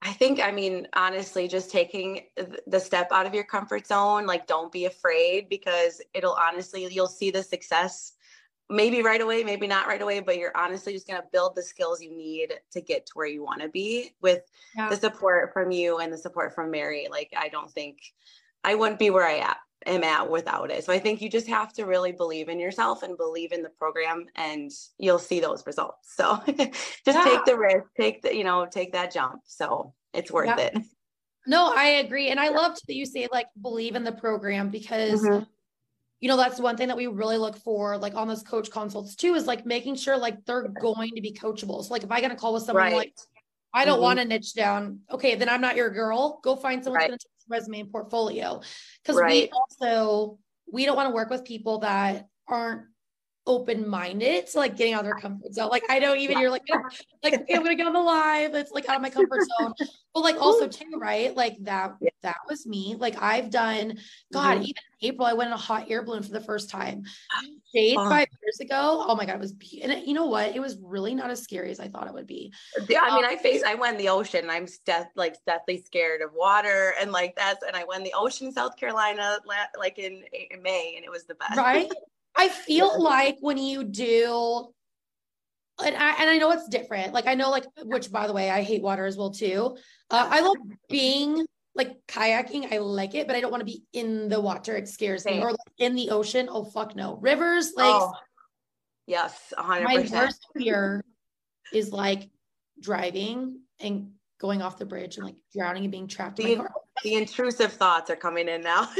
I 0.02 0.12
think, 0.12 0.40
I 0.40 0.50
mean, 0.50 0.88
honestly, 0.92 1.46
just 1.46 1.70
taking 1.70 2.22
the 2.66 2.80
step 2.80 3.08
out 3.12 3.26
of 3.26 3.32
your 3.32 3.44
comfort 3.44 3.86
zone, 3.86 4.26
like, 4.26 4.46
don't 4.46 4.72
be 4.72 4.86
afraid 4.86 5.48
because 5.48 6.02
it'll 6.12 6.34
honestly, 6.34 6.86
you'll 6.90 7.06
see 7.06 7.30
the 7.30 7.42
success 7.42 8.12
maybe 8.70 9.02
right 9.02 9.20
away, 9.20 9.44
maybe 9.44 9.66
not 9.66 9.86
right 9.86 10.00
away, 10.00 10.20
but 10.20 10.38
you're 10.38 10.56
honestly 10.56 10.92
just 10.92 11.06
going 11.06 11.20
to 11.20 11.28
build 11.32 11.54
the 11.54 11.62
skills 11.62 12.00
you 12.02 12.16
need 12.16 12.54
to 12.72 12.80
get 12.80 13.06
to 13.06 13.12
where 13.14 13.26
you 13.26 13.44
want 13.44 13.60
to 13.60 13.68
be 13.68 14.14
with 14.22 14.42
yeah. 14.76 14.88
the 14.88 14.96
support 14.96 15.52
from 15.52 15.70
you 15.70 15.98
and 15.98 16.12
the 16.12 16.18
support 16.18 16.54
from 16.54 16.70
Mary. 16.70 17.08
Like, 17.10 17.32
I 17.36 17.48
don't 17.48 17.70
think 17.70 17.98
I 18.62 18.74
wouldn't 18.74 18.98
be 18.98 19.10
where 19.10 19.26
I 19.26 19.34
am 19.34 19.54
am 19.86 20.04
at 20.04 20.30
without 20.30 20.70
it. 20.70 20.84
So 20.84 20.92
I 20.92 20.98
think 20.98 21.20
you 21.20 21.28
just 21.28 21.46
have 21.48 21.72
to 21.74 21.84
really 21.84 22.12
believe 22.12 22.48
in 22.48 22.58
yourself 22.58 23.02
and 23.02 23.16
believe 23.16 23.52
in 23.52 23.62
the 23.62 23.68
program 23.68 24.26
and 24.36 24.70
you'll 24.98 25.18
see 25.18 25.40
those 25.40 25.66
results. 25.66 26.14
So 26.14 26.42
just 26.46 26.96
yeah. 27.06 27.24
take 27.24 27.44
the 27.44 27.58
risk, 27.58 27.86
take 27.96 28.22
the, 28.22 28.34
you 28.34 28.44
know, 28.44 28.66
take 28.66 28.92
that 28.92 29.12
jump. 29.12 29.42
So 29.44 29.94
it's 30.12 30.30
worth 30.30 30.48
yeah. 30.58 30.66
it. 30.66 30.78
No, 31.46 31.72
I 31.74 31.86
agree. 31.86 32.30
And 32.30 32.40
I 32.40 32.48
loved 32.48 32.80
that 32.86 32.94
you 32.94 33.04
say 33.04 33.28
like 33.30 33.48
believe 33.60 33.96
in 33.96 34.04
the 34.04 34.12
program 34.12 34.70
because 34.70 35.22
mm-hmm. 35.22 35.44
You 36.24 36.28
know 36.28 36.38
that's 36.38 36.58
one 36.58 36.74
thing 36.74 36.88
that 36.88 36.96
we 36.96 37.06
really 37.06 37.36
look 37.36 37.54
for 37.58 37.98
like 37.98 38.14
on 38.14 38.26
those 38.26 38.42
coach 38.42 38.70
consults 38.70 39.14
too 39.14 39.34
is 39.34 39.46
like 39.46 39.66
making 39.66 39.94
sure 39.94 40.16
like 40.16 40.42
they're 40.46 40.68
going 40.68 41.10
to 41.14 41.20
be 41.20 41.34
coachable. 41.34 41.84
So 41.84 41.92
like 41.92 42.02
if 42.02 42.10
I 42.10 42.22
get 42.22 42.30
a 42.30 42.34
call 42.34 42.54
with 42.54 42.62
someone 42.62 42.84
right. 42.84 42.94
like 42.94 43.14
I 43.74 43.84
don't 43.84 43.96
mm-hmm. 43.96 44.04
want 44.04 44.18
to 44.20 44.24
niche 44.24 44.54
down, 44.54 45.00
okay, 45.10 45.34
then 45.34 45.50
I'm 45.50 45.60
not 45.60 45.76
your 45.76 45.90
girl. 45.90 46.40
Go 46.42 46.56
find 46.56 46.82
someone 46.82 47.10
right. 47.10 47.10
to 47.10 47.26
resume 47.46 47.80
and 47.80 47.92
portfolio 47.92 48.62
because 49.02 49.20
right. 49.20 49.50
we 49.52 49.84
also 49.84 50.38
we 50.72 50.86
don't 50.86 50.96
want 50.96 51.10
to 51.10 51.14
work 51.14 51.28
with 51.28 51.44
people 51.44 51.80
that 51.80 52.26
aren't 52.48 52.86
open 53.46 53.86
minded 53.86 54.46
to 54.46 54.58
like 54.58 54.76
getting 54.76 54.94
out 54.94 55.00
of 55.00 55.04
their 55.04 55.16
comfort 55.16 55.52
zone. 55.52 55.68
Like 55.68 55.84
I 55.90 55.98
know 55.98 56.14
even 56.14 56.38
you're 56.38 56.50
like 56.50 56.62
like 57.22 57.34
okay, 57.34 57.54
I'm 57.54 57.62
gonna 57.62 57.74
get 57.74 57.86
on 57.86 57.92
the 57.92 58.00
live. 58.00 58.54
It's 58.54 58.72
like 58.72 58.88
out 58.88 58.96
of 58.96 59.02
my 59.02 59.10
comfort 59.10 59.40
zone. 59.58 59.74
But 60.14 60.20
like 60.20 60.36
also 60.40 60.66
too, 60.66 60.92
right? 60.96 61.34
Like 61.36 61.56
that 61.64 61.96
yeah. 62.00 62.10
that 62.22 62.36
was 62.48 62.66
me. 62.66 62.96
Like 62.98 63.20
I've 63.20 63.50
done 63.50 63.98
God, 64.32 64.56
mm-hmm. 64.56 64.62
even 64.62 64.82
in 65.00 65.08
April, 65.08 65.26
I 65.26 65.34
went 65.34 65.48
in 65.48 65.54
a 65.54 65.58
hot 65.58 65.90
air 65.90 66.02
balloon 66.02 66.22
for 66.22 66.32
the 66.32 66.40
first 66.40 66.70
time. 66.70 67.02
Jade 67.74 67.96
five 67.96 68.28
years 68.42 68.60
ago. 68.60 69.04
Oh 69.06 69.16
my 69.16 69.26
god, 69.26 69.34
it 69.34 69.40
was 69.40 69.52
be- 69.52 69.82
and 69.82 69.92
it, 69.92 70.06
you 70.06 70.14
know 70.14 70.26
what? 70.26 70.54
It 70.54 70.60
was 70.60 70.78
really 70.82 71.14
not 71.14 71.30
as 71.30 71.42
scary 71.42 71.70
as 71.70 71.80
I 71.80 71.88
thought 71.88 72.06
it 72.06 72.14
would 72.14 72.26
be. 72.26 72.52
Yeah, 72.88 73.00
I 73.02 73.14
mean, 73.16 73.24
um, 73.24 73.30
I 73.30 73.36
faced 73.36 73.64
I 73.64 73.74
went 73.74 73.96
in 73.96 73.98
the 73.98 74.10
ocean. 74.10 74.48
I'm 74.48 74.66
death 74.86 75.10
like 75.16 75.36
deathly 75.46 75.82
scared 75.84 76.22
of 76.22 76.30
water 76.32 76.94
and 77.00 77.12
like 77.12 77.34
that's 77.36 77.62
and 77.66 77.76
I 77.76 77.84
went 77.84 77.98
in 77.98 78.04
the 78.04 78.14
ocean, 78.16 78.52
South 78.52 78.76
Carolina, 78.76 79.38
like 79.76 79.98
in, 79.98 80.22
in 80.50 80.62
May, 80.62 80.94
and 80.96 81.04
it 81.04 81.10
was 81.10 81.24
the 81.24 81.34
best. 81.34 81.56
Right. 81.58 81.90
I 82.36 82.48
feel 82.48 83.02
like 83.02 83.36
when 83.40 83.58
you 83.58 83.84
do, 83.84 84.68
and 85.84 85.96
I 85.96 86.20
and 86.20 86.30
I 86.30 86.38
know 86.38 86.50
it's 86.52 86.68
different. 86.68 87.12
Like 87.12 87.26
I 87.26 87.34
know, 87.34 87.50
like 87.50 87.64
which 87.82 88.10
by 88.10 88.26
the 88.26 88.32
way, 88.32 88.50
I 88.50 88.62
hate 88.62 88.82
water 88.82 89.04
as 89.06 89.16
well 89.16 89.30
too. 89.30 89.76
Uh, 90.10 90.28
I 90.30 90.40
love 90.40 90.56
being 90.88 91.46
like 91.74 91.96
kayaking. 92.06 92.72
I 92.72 92.78
like 92.78 93.14
it, 93.14 93.26
but 93.26 93.36
I 93.36 93.40
don't 93.40 93.50
want 93.50 93.60
to 93.60 93.66
be 93.66 93.82
in 93.92 94.28
the 94.28 94.40
water. 94.40 94.76
It 94.76 94.88
scares 94.88 95.24
me. 95.24 95.40
Or 95.40 95.50
like 95.50 95.58
in 95.78 95.94
the 95.94 96.10
ocean. 96.10 96.48
Oh 96.50 96.64
fuck 96.64 96.94
no. 96.96 97.16
Rivers, 97.16 97.72
like 97.76 97.94
oh, 97.94 98.12
yes, 99.06 99.52
hundred. 99.56 100.10
My 100.10 100.20
worst 100.20 100.46
fear 100.56 101.04
is 101.72 101.92
like 101.92 102.30
driving 102.80 103.60
and 103.80 104.12
going 104.40 104.62
off 104.62 104.78
the 104.78 104.86
bridge 104.86 105.16
and 105.16 105.26
like 105.26 105.36
drowning 105.52 105.84
and 105.84 105.92
being 105.92 106.08
trapped 106.08 106.36
the, 106.36 106.52
in 106.52 106.58
my 106.58 106.64
car. 106.64 106.74
The 107.02 107.14
intrusive 107.14 107.72
thoughts 107.72 108.10
are 108.10 108.16
coming 108.16 108.48
in 108.48 108.62
now. 108.62 108.88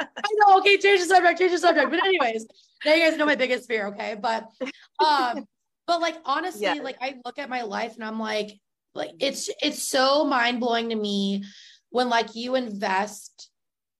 I 0.00 0.28
know. 0.36 0.58
Okay, 0.58 0.78
change 0.78 1.00
the 1.00 1.06
subject. 1.06 1.38
Change 1.38 1.52
the 1.52 1.58
subject. 1.58 1.90
But 1.90 2.04
anyways, 2.04 2.46
now 2.84 2.94
you 2.94 3.08
guys 3.08 3.16
know 3.16 3.26
my 3.26 3.34
biggest 3.34 3.68
fear. 3.68 3.88
Okay, 3.88 4.16
but 4.20 4.48
um, 5.04 5.46
but 5.86 6.00
like 6.00 6.16
honestly, 6.24 6.62
yeah. 6.62 6.74
like 6.74 6.96
I 7.00 7.16
look 7.24 7.38
at 7.38 7.48
my 7.48 7.62
life 7.62 7.94
and 7.94 8.04
I'm 8.04 8.18
like, 8.18 8.50
like 8.94 9.10
it's 9.20 9.50
it's 9.62 9.82
so 9.82 10.24
mind 10.24 10.60
blowing 10.60 10.90
to 10.90 10.96
me 10.96 11.44
when 11.90 12.08
like 12.08 12.34
you 12.34 12.54
invest, 12.54 13.50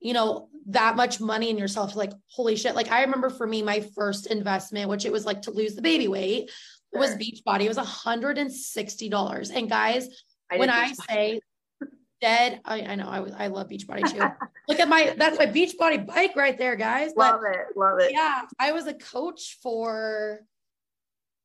you 0.00 0.12
know, 0.12 0.48
that 0.66 0.96
much 0.96 1.20
money 1.20 1.50
in 1.50 1.58
yourself. 1.58 1.96
Like 1.96 2.12
holy 2.28 2.56
shit! 2.56 2.74
Like 2.74 2.90
I 2.90 3.02
remember 3.02 3.30
for 3.30 3.46
me, 3.46 3.62
my 3.62 3.80
first 3.94 4.26
investment, 4.26 4.90
which 4.90 5.06
it 5.06 5.12
was 5.12 5.24
like 5.24 5.42
to 5.42 5.50
lose 5.50 5.74
the 5.74 5.82
baby 5.82 6.08
weight, 6.08 6.50
sure. 6.92 7.00
was 7.00 7.14
Beachbody. 7.14 7.62
It 7.62 7.68
was 7.68 7.78
hundred 7.78 8.38
and 8.38 8.52
sixty 8.52 9.08
dollars. 9.08 9.50
And 9.50 9.68
guys, 9.68 10.08
I 10.50 10.58
when 10.58 10.70
I 10.70 10.92
say 10.92 11.40
dead. 12.20 12.60
I, 12.64 12.82
I 12.82 12.94
know 12.94 13.08
I, 13.08 13.44
I 13.44 13.46
love 13.48 13.68
Beachbody 13.68 14.10
too. 14.10 14.22
Look 14.68 14.80
at 14.80 14.88
my 14.88 15.14
that's 15.18 15.38
my 15.38 15.46
Beachbody 15.46 16.06
bike 16.06 16.36
right 16.36 16.56
there, 16.56 16.76
guys. 16.76 17.12
But, 17.16 17.34
love 17.34 17.42
it, 17.52 17.76
love 17.76 17.98
it. 18.00 18.12
Yeah, 18.12 18.42
I 18.58 18.72
was 18.72 18.86
a 18.86 18.94
coach 18.94 19.58
for 19.62 20.40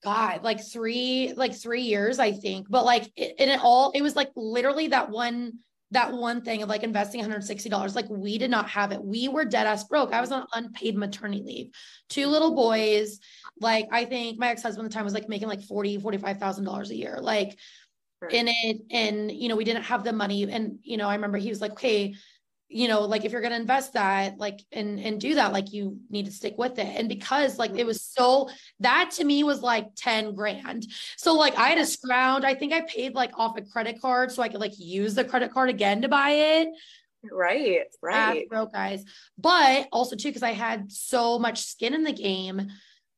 God, 0.03 0.43
like 0.43 0.59
three, 0.63 1.33
like 1.35 1.55
three 1.55 1.83
years, 1.83 2.19
I 2.19 2.33
think. 2.33 2.67
But 2.69 2.85
like, 2.85 3.11
it, 3.15 3.35
and 3.39 3.49
it 3.49 3.59
all, 3.61 3.91
it 3.91 4.01
was 4.01 4.15
like 4.15 4.31
literally 4.35 4.87
that 4.89 5.09
one, 5.09 5.59
that 5.91 6.11
one 6.11 6.41
thing 6.41 6.61
of 6.61 6.69
like 6.69 6.83
investing 6.83 7.23
$160. 7.23 7.95
Like 7.95 8.09
we 8.09 8.37
did 8.37 8.51
not 8.51 8.69
have 8.69 8.91
it. 8.91 9.01
We 9.01 9.29
were 9.29 9.45
dead 9.45 9.65
ass 9.65 9.85
broke. 9.85 10.11
I 10.11 10.19
was 10.19 10.31
on 10.31 10.45
unpaid 10.53 10.97
maternity 10.97 11.43
leave, 11.45 11.69
two 12.09 12.27
little 12.27 12.53
boys. 12.53 13.19
Like 13.61 13.87
I 13.91 14.05
think 14.05 14.39
my 14.39 14.49
ex-husband 14.49 14.85
at 14.85 14.91
the 14.91 14.93
time 14.93 15.05
was 15.05 15.13
like 15.13 15.29
making 15.29 15.47
like 15.47 15.61
40, 15.61 15.99
$45,000 15.99 16.89
a 16.89 16.95
year. 16.95 17.19
Like 17.21 17.57
in 18.29 18.47
it. 18.47 18.81
And, 18.91 19.31
you 19.31 19.49
know, 19.49 19.55
we 19.55 19.63
didn't 19.63 19.83
have 19.83 20.03
the 20.03 20.13
money. 20.13 20.43
And, 20.43 20.79
you 20.83 20.97
know, 20.97 21.07
I 21.07 21.15
remember 21.15 21.37
he 21.37 21.49
was 21.49 21.61
like, 21.61 21.73
okay, 21.73 22.15
you 22.73 22.87
know 22.87 23.01
like 23.01 23.23
if 23.23 23.31
you're 23.31 23.41
going 23.41 23.53
to 23.53 23.59
invest 23.59 23.93
that 23.93 24.37
like 24.39 24.59
and 24.71 24.99
and 24.99 25.21
do 25.21 25.35
that 25.35 25.53
like 25.53 25.71
you 25.71 25.99
need 26.09 26.25
to 26.25 26.31
stick 26.31 26.57
with 26.57 26.79
it. 26.79 26.87
And 26.87 27.07
because 27.07 27.59
like 27.59 27.77
it 27.77 27.85
was 27.85 27.99
mm-hmm. 27.99 28.23
so 28.23 28.49
that 28.79 29.11
to 29.17 29.23
me 29.23 29.43
was 29.43 29.61
like 29.61 29.89
10 29.95 30.33
grand. 30.33 30.87
So 31.17 31.33
like 31.35 31.55
i 31.57 31.69
had 31.69 31.77
to 31.77 31.85
scrounge 31.85 32.43
i 32.43 32.55
think 32.55 32.73
i 32.73 32.81
paid 32.81 33.13
like 33.13 33.37
off 33.37 33.57
a 33.57 33.61
credit 33.61 34.01
card 34.01 34.31
so 34.31 34.41
i 34.41 34.49
could 34.49 34.59
like 34.59 34.77
use 34.77 35.13
the 35.13 35.23
credit 35.23 35.53
card 35.53 35.69
again 35.69 36.01
to 36.01 36.09
buy 36.09 36.31
it. 36.31 36.69
Right 37.31 37.85
right. 38.01 38.49
broke 38.49 38.73
guys. 38.73 39.05
But 39.37 39.87
also 39.91 40.15
too 40.15 40.29
because 40.29 40.43
i 40.43 40.53
had 40.53 40.91
so 40.91 41.37
much 41.37 41.59
skin 41.59 41.93
in 41.93 42.03
the 42.03 42.11
game 42.11 42.69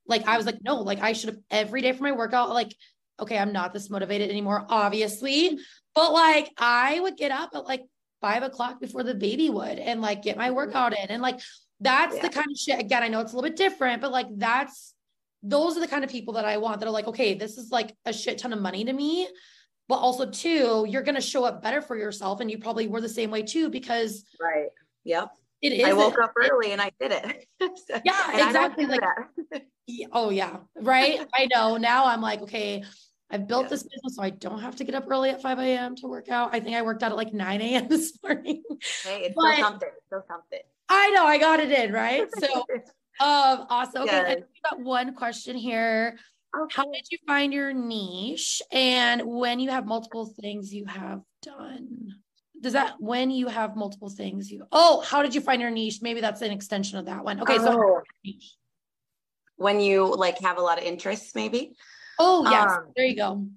like 0.08 0.28
i 0.28 0.38
was 0.38 0.46
like 0.46 0.60
no 0.62 0.82
like 0.82 1.00
i 1.00 1.13
should 1.13 1.30
have 1.30 1.39
every 1.50 1.82
day 1.82 1.91
for 1.94 2.04
my 2.04 2.12
workout 2.12 2.50
like 2.50 2.76
okay 3.19 3.38
i'm 3.38 3.54
not 3.54 3.73
this 3.73 3.89
motivated 3.89 4.30
anymore 4.30 4.65
obviously 4.69 5.58
but 5.93 6.12
like 6.12 6.49
i 6.58 6.99
would 6.99 7.17
get 7.17 7.32
up 7.32 7.51
at 7.54 7.65
like 7.65 7.82
five 8.25 8.41
o'clock 8.41 8.80
before 8.80 9.04
the 9.04 9.13
baby 9.13 9.51
would 9.51 9.78
and 9.78 10.01
like 10.01 10.23
get 10.23 10.36
my 10.36 10.47
mm-hmm. 10.47 10.56
workout 10.56 10.97
in. 10.97 11.10
And 11.10 11.21
like 11.21 11.39
that's 11.80 12.15
yeah. 12.15 12.23
the 12.23 12.30
kind 12.30 12.47
of 12.49 12.58
shit 12.58 12.80
again, 12.80 13.04
I 13.04 13.08
know 13.08 13.19
it's 13.19 13.34
a 13.34 13.36
little 13.36 13.49
bit 13.49 13.58
different, 13.58 14.01
but 14.01 14.12
like 14.12 14.25
that's 14.36 14.95
those 15.43 15.78
are 15.78 15.80
the 15.80 15.88
kind 15.88 16.04
of 16.04 16.10
people 16.10 16.34
that 16.34 16.45
I 16.45 16.58
want 16.58 16.80
that 16.80 16.88
are 16.88 16.91
like, 16.91 17.08
okay, 17.08 17.36
this 17.36 17.60
is 17.60 17.69
like 17.69 17.95
a 18.06 18.12
shit 18.12 18.39
ton 18.39 18.51
of 18.51 18.60
money 18.60 18.84
to 18.84 18.93
me. 18.93 19.28
But 19.88 19.97
also, 19.97 20.28
too, 20.28 20.88
you're 20.89 21.04
going 21.04 21.13
to 21.13 21.21
show 21.21 21.45
up 21.45 21.62
better 21.62 21.80
for 21.80 21.95
yourself. 21.95 22.39
And 22.39 22.49
you 22.49 22.58
probably 22.58 22.88
were 22.88 23.01
the 23.01 23.08
same 23.08 23.30
way 23.30 23.43
too, 23.43 23.69
because. 23.69 24.25
Right. 24.41 24.69
Yep. 25.04 25.30
It 25.62 25.73
is. 25.73 25.86
I 25.86 25.93
woke 25.93 26.17
up 26.17 26.34
early 26.36 26.71
and 26.71 26.82
I 26.82 26.89
did 26.99 27.12
it. 27.12 27.45
so, 27.88 28.01
yeah, 28.04 28.47
exactly. 28.47 28.88
Like, 28.88 29.04
oh, 30.12 30.32
yeah. 30.32 30.58
Right. 30.75 31.19
I 31.36 31.47
know. 31.54 31.78
Now 31.78 32.08
I'm 32.08 32.21
like, 32.21 32.41
okay, 32.41 32.84
I've 33.32 33.48
built 33.48 33.70
this 33.70 33.84
business 33.84 34.16
so 34.16 34.24
I 34.24 34.30
don't 34.30 34.62
have 34.62 34.76
to 34.78 34.84
get 34.84 34.94
up 34.96 35.06
early 35.10 35.30
at 35.30 35.42
5 35.42 35.60
a.m. 35.60 35.96
to 35.98 36.08
work 36.08 36.30
out. 36.30 36.54
I 36.54 36.60
think 36.60 36.76
I 36.76 36.82
worked 36.84 37.02
out 37.02 37.12
at 37.12 37.18
like 37.18 37.34
9 37.34 37.62
a.m. 37.62 37.88
this 37.90 38.18
morning. 38.24 38.64
Hey, 39.04 39.24
it's 39.24 39.34
still 39.34 39.58
something. 39.58 39.90
It's 39.96 40.06
still 40.08 40.24
something. 40.28 40.60
I 40.88 41.10
know 41.10 41.26
I 41.26 41.38
got 41.38 41.60
it 41.60 41.72
in, 41.72 41.92
right? 41.92 42.28
So 42.40 42.66
um 43.22 43.66
awesome. 43.70 44.04
Okay, 44.04 44.12
yes. 44.12 44.42
I 44.66 44.76
got 44.76 44.84
one 44.84 45.16
question 45.16 45.56
here. 45.56 46.18
Okay. 46.56 46.74
How 46.76 46.84
did 46.84 47.06
you 47.10 47.18
find 47.26 47.54
your 47.54 47.72
niche? 47.72 48.62
And 48.74 49.24
when 49.26 49.62
you 49.62 49.70
have 49.70 49.86
multiple 49.86 50.34
things 50.42 50.74
you 50.74 50.86
have 50.86 51.22
done, 51.42 52.16
does 52.60 52.74
that 52.74 52.96
when 53.00 53.32
you 53.32 53.48
have 53.48 53.78
multiple 53.78 54.10
things 54.10 54.52
you 54.52 54.66
oh, 54.74 55.00
how 55.00 55.22
did 55.22 55.34
you 55.34 55.40
find 55.40 55.62
your 55.62 55.72
niche? 55.72 56.00
Maybe 56.02 56.20
that's 56.20 56.42
an 56.42 56.52
extension 56.52 57.00
of 57.00 57.06
that 57.06 57.24
one. 57.24 57.42
Okay, 57.42 57.58
oh. 57.58 57.66
so 57.66 58.04
when 59.56 59.80
you 59.80 60.14
like 60.14 60.40
have 60.40 60.58
a 60.58 60.62
lot 60.62 60.78
of 60.78 60.84
interests, 60.84 61.34
maybe. 61.36 61.76
Oh, 62.19 62.49
yes. 62.49 62.71
Um, 62.71 62.91
there 62.95 63.06
you 63.06 63.15
go. 63.15 63.47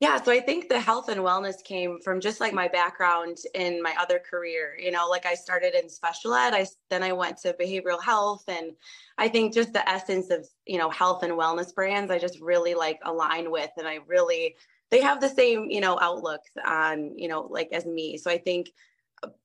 Yeah, 0.00 0.20
so 0.20 0.32
I 0.32 0.40
think 0.40 0.68
the 0.68 0.80
health 0.80 1.08
and 1.08 1.20
wellness 1.20 1.62
came 1.62 2.00
from 2.00 2.20
just 2.20 2.40
like 2.40 2.52
my 2.52 2.66
background 2.66 3.38
in 3.54 3.80
my 3.80 3.94
other 4.00 4.18
career. 4.18 4.76
You 4.76 4.90
know, 4.90 5.08
like 5.08 5.26
I 5.26 5.34
started 5.34 5.74
in 5.74 5.88
special 5.88 6.34
ed, 6.34 6.54
I 6.54 6.66
then 6.90 7.04
I 7.04 7.12
went 7.12 7.38
to 7.42 7.52
behavioral 7.52 8.02
health 8.02 8.42
and 8.48 8.72
I 9.16 9.28
think 9.28 9.54
just 9.54 9.72
the 9.72 9.88
essence 9.88 10.30
of, 10.30 10.48
you 10.66 10.76
know, 10.76 10.90
health 10.90 11.22
and 11.22 11.34
wellness 11.34 11.72
brands 11.72 12.10
I 12.10 12.18
just 12.18 12.40
really 12.40 12.74
like 12.74 12.98
align 13.04 13.52
with 13.52 13.70
and 13.78 13.86
I 13.86 14.00
really 14.08 14.56
they 14.90 15.00
have 15.00 15.20
the 15.20 15.28
same, 15.28 15.70
you 15.70 15.80
know, 15.80 15.96
outlooks 16.00 16.50
on, 16.66 17.16
you 17.16 17.28
know, 17.28 17.42
like 17.48 17.68
as 17.72 17.86
me. 17.86 18.18
So 18.18 18.28
I 18.28 18.38
think 18.38 18.72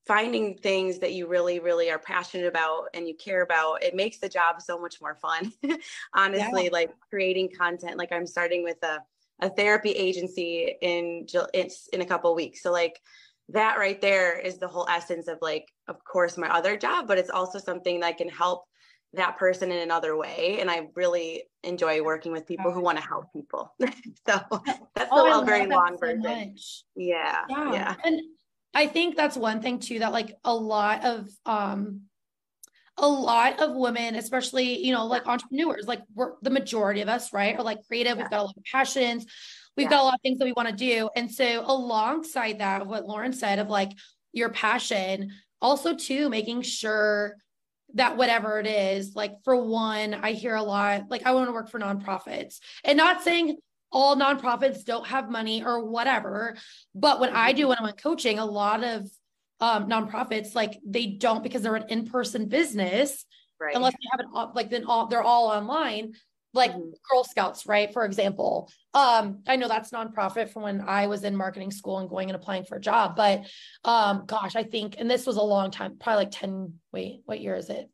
finding 0.05 0.55
things 0.55 0.99
that 0.99 1.13
you 1.13 1.27
really 1.27 1.59
really 1.59 1.91
are 1.91 1.99
passionate 1.99 2.47
about 2.47 2.85
and 2.93 3.07
you 3.07 3.15
care 3.15 3.41
about 3.41 3.83
it 3.83 3.95
makes 3.95 4.19
the 4.19 4.29
job 4.29 4.61
so 4.61 4.79
much 4.79 4.99
more 5.01 5.15
fun. 5.15 5.51
Honestly 6.13 6.65
yeah. 6.65 6.69
like 6.71 6.91
creating 7.09 7.49
content 7.57 7.97
like 7.97 8.11
i'm 8.11 8.25
starting 8.25 8.63
with 8.63 8.81
a, 8.83 8.99
a 9.41 9.49
therapy 9.49 9.91
agency 9.91 10.75
in 10.81 11.25
it's 11.53 11.87
in 11.89 12.01
a 12.01 12.05
couple 12.05 12.33
weeks. 12.35 12.63
So 12.63 12.71
like 12.71 12.99
that 13.49 13.77
right 13.77 14.01
there 14.01 14.37
is 14.37 14.57
the 14.57 14.67
whole 14.67 14.87
essence 14.89 15.27
of 15.27 15.37
like 15.41 15.67
of 15.87 16.03
course 16.03 16.37
my 16.37 16.49
other 16.49 16.75
job 16.75 17.07
but 17.07 17.17
it's 17.17 17.29
also 17.29 17.59
something 17.59 18.01
that 18.01 18.17
can 18.17 18.29
help 18.29 18.65
that 19.13 19.37
person 19.37 19.71
in 19.71 19.79
another 19.79 20.17
way. 20.17 20.57
And 20.59 20.71
i 20.71 20.87
really 20.95 21.43
enjoy 21.63 22.01
working 22.01 22.31
with 22.31 22.47
people 22.47 22.71
who 22.71 22.81
want 22.81 22.97
to 22.97 23.03
help 23.03 23.25
people. 23.33 23.73
So 24.27 24.41
that's 24.95 25.09
oh, 25.11 25.41
a 25.41 25.45
very 25.45 25.67
long 25.67 25.93
so 25.93 25.99
version. 25.99 26.55
yeah, 26.95 27.45
yeah. 27.47 27.71
yeah. 27.71 27.95
And 28.03 28.21
I 28.77 28.85
think 28.85 29.15
that's 29.15 29.35
one 29.35 29.59
thing 29.59 29.79
too 29.79 29.99
that 29.99 30.13
like 30.13 30.37
a 30.43 30.53
lot 30.53 31.03
of 31.03 31.27
um 31.47 32.01
a 32.95 33.07
lot 33.07 33.59
of 33.59 33.75
women, 33.75 34.13
especially, 34.15 34.85
you 34.85 34.93
know, 34.93 35.07
like 35.07 35.27
entrepreneurs, 35.27 35.87
like 35.87 36.01
we're 36.13 36.33
the 36.43 36.51
majority 36.51 37.01
of 37.01 37.09
us, 37.09 37.33
right, 37.33 37.57
are 37.57 37.63
like 37.63 37.79
creative. 37.87 38.17
Yeah. 38.17 38.23
We've 38.23 38.29
got 38.29 38.39
a 38.39 38.43
lot 38.43 38.57
of 38.57 38.63
passions. 38.71 39.25
We've 39.75 39.85
yeah. 39.85 39.89
got 39.89 40.01
a 40.01 40.03
lot 40.03 40.13
of 40.13 40.21
things 40.21 40.37
that 40.37 40.45
we 40.45 40.53
want 40.53 40.69
to 40.69 40.75
do. 40.75 41.09
And 41.15 41.31
so 41.31 41.63
alongside 41.65 42.59
that, 42.59 42.85
what 42.85 43.07
Lauren 43.07 43.33
said 43.33 43.57
of 43.57 43.67
like 43.67 43.91
your 44.31 44.49
passion, 44.49 45.31
also 45.59 45.95
too, 45.95 46.29
making 46.29 46.61
sure 46.61 47.35
that 47.95 48.15
whatever 48.15 48.59
it 48.59 48.67
is, 48.67 49.15
like 49.15 49.33
for 49.43 49.55
one, 49.55 50.13
I 50.13 50.33
hear 50.33 50.55
a 50.55 50.61
lot, 50.61 51.05
like 51.09 51.25
I 51.25 51.31
want 51.31 51.49
to 51.49 51.53
work 51.53 51.69
for 51.69 51.79
nonprofits 51.79 52.59
and 52.83 52.95
not 52.95 53.23
saying 53.23 53.57
all 53.91 54.15
nonprofits 54.15 54.83
don't 54.83 55.07
have 55.07 55.29
money 55.29 55.63
or 55.63 55.85
whatever. 55.85 56.57
But 56.93 57.19
when 57.19 57.29
I 57.29 57.53
do 57.53 57.63
mm-hmm. 57.63 57.83
when 57.83 57.91
I'm 57.91 57.95
coaching, 57.95 58.39
a 58.39 58.45
lot 58.45 58.83
of 58.83 59.09
um, 59.59 59.87
nonprofits 59.87 60.55
like 60.55 60.79
they 60.85 61.07
don't 61.07 61.43
because 61.43 61.61
they're 61.61 61.75
an 61.75 61.89
in-person 61.89 62.47
business, 62.47 63.25
right. 63.59 63.75
unless 63.75 63.93
they 63.93 64.09
have 64.11 64.19
an 64.19 64.53
like 64.53 64.69
then 64.69 64.85
all 64.85 65.07
they're 65.07 65.23
all 65.23 65.47
online. 65.47 66.13
Like 66.53 66.71
mm-hmm. 66.71 66.89
Girl 67.11 67.23
Scouts, 67.23 67.67
right? 67.67 67.91
For 67.93 68.03
example, 68.03 68.71
um, 68.93 69.43
I 69.47 69.57
know 69.57 69.67
that's 69.67 69.91
nonprofit 69.91 70.49
from 70.49 70.63
when 70.63 70.81
I 70.81 71.05
was 71.05 71.23
in 71.23 71.35
marketing 71.35 71.69
school 71.71 71.99
and 71.99 72.09
going 72.09 72.29
and 72.29 72.35
applying 72.35 72.63
for 72.63 72.77
a 72.77 72.81
job. 72.81 73.15
But 73.15 73.45
um, 73.83 74.23
gosh, 74.25 74.55
I 74.55 74.63
think, 74.63 74.95
and 74.97 75.11
this 75.11 75.27
was 75.27 75.35
a 75.35 75.41
long 75.41 75.69
time, 75.69 75.97
probably 75.99 76.23
like 76.23 76.31
10, 76.31 76.73
wait, 76.91 77.21
what 77.25 77.41
year 77.41 77.55
is 77.55 77.69
it? 77.69 77.89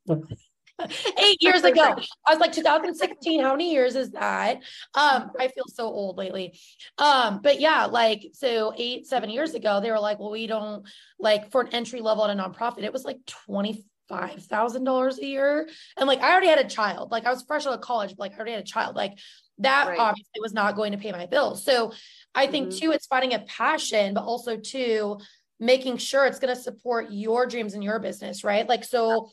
Eight 0.82 1.38
years 1.42 1.64
ago. 1.64 1.96
I 2.26 2.32
was 2.32 2.40
like 2.40 2.52
2016. 2.52 3.42
How 3.42 3.52
many 3.52 3.72
years 3.72 3.96
is 3.96 4.12
that? 4.12 4.58
Um, 4.96 5.32
I 5.40 5.48
feel 5.48 5.66
so 5.68 5.86
old 5.86 6.18
lately. 6.18 6.58
Um, 6.98 7.42
but 7.42 7.60
yeah, 7.60 7.86
like 7.86 8.32
so 8.34 8.74
eight, 8.78 9.08
seven 9.08 9.30
years 9.30 9.54
ago, 9.54 9.80
they 9.82 9.92
were 9.92 10.00
like, 10.00 10.20
well, 10.20 10.32
we 10.32 10.48
don't 10.48 10.86
like 11.20 11.52
for 11.52 11.62
an 11.62 11.70
entry 11.70 12.02
level 12.02 12.26
at 12.26 12.38
a 12.38 12.42
nonprofit, 12.42 12.84
it 12.84 12.94
was 12.94 13.06
like 13.06 13.26
20 13.26 13.84
five 14.10 14.44
thousand 14.44 14.84
dollars 14.84 15.18
a 15.18 15.26
year. 15.26 15.68
And 15.98 16.08
like 16.08 16.22
I 16.22 16.32
already 16.32 16.48
had 16.48 16.60
a 16.60 16.68
child. 16.68 17.12
Like 17.12 17.26
I 17.26 17.32
was 17.32 17.44
fresh 17.44 17.66
out 17.66 17.74
of 17.74 17.82
college, 17.82 18.12
but 18.12 18.20
like 18.20 18.34
I 18.34 18.36
already 18.36 18.52
had 18.52 18.62
a 18.62 18.66
child. 18.66 18.96
Like 18.96 19.18
that 19.60 19.88
right. 19.88 20.00
obviously 20.00 20.42
was 20.42 20.54
not 20.54 20.76
going 20.76 20.92
to 20.92 20.98
pay 20.98 21.12
my 21.12 21.26
bills. 21.26 21.64
So 21.64 21.94
I 22.36 22.48
think 22.48 22.70
mm-hmm. 22.70 22.80
too, 22.80 22.92
it's 22.92 23.08
finding 23.08 23.34
a 23.34 23.40
passion, 23.40 24.14
but 24.14 24.24
also 24.24 24.58
too 24.58 25.20
making 25.60 25.98
sure 25.98 26.26
it's 26.26 26.40
going 26.40 26.54
to 26.54 26.62
support 26.62 27.12
your 27.12 27.46
dreams 27.46 27.74
and 27.74 27.84
your 27.84 28.00
business, 28.00 28.44
right? 28.44 28.68
Like 28.68 28.84
so 28.84 29.30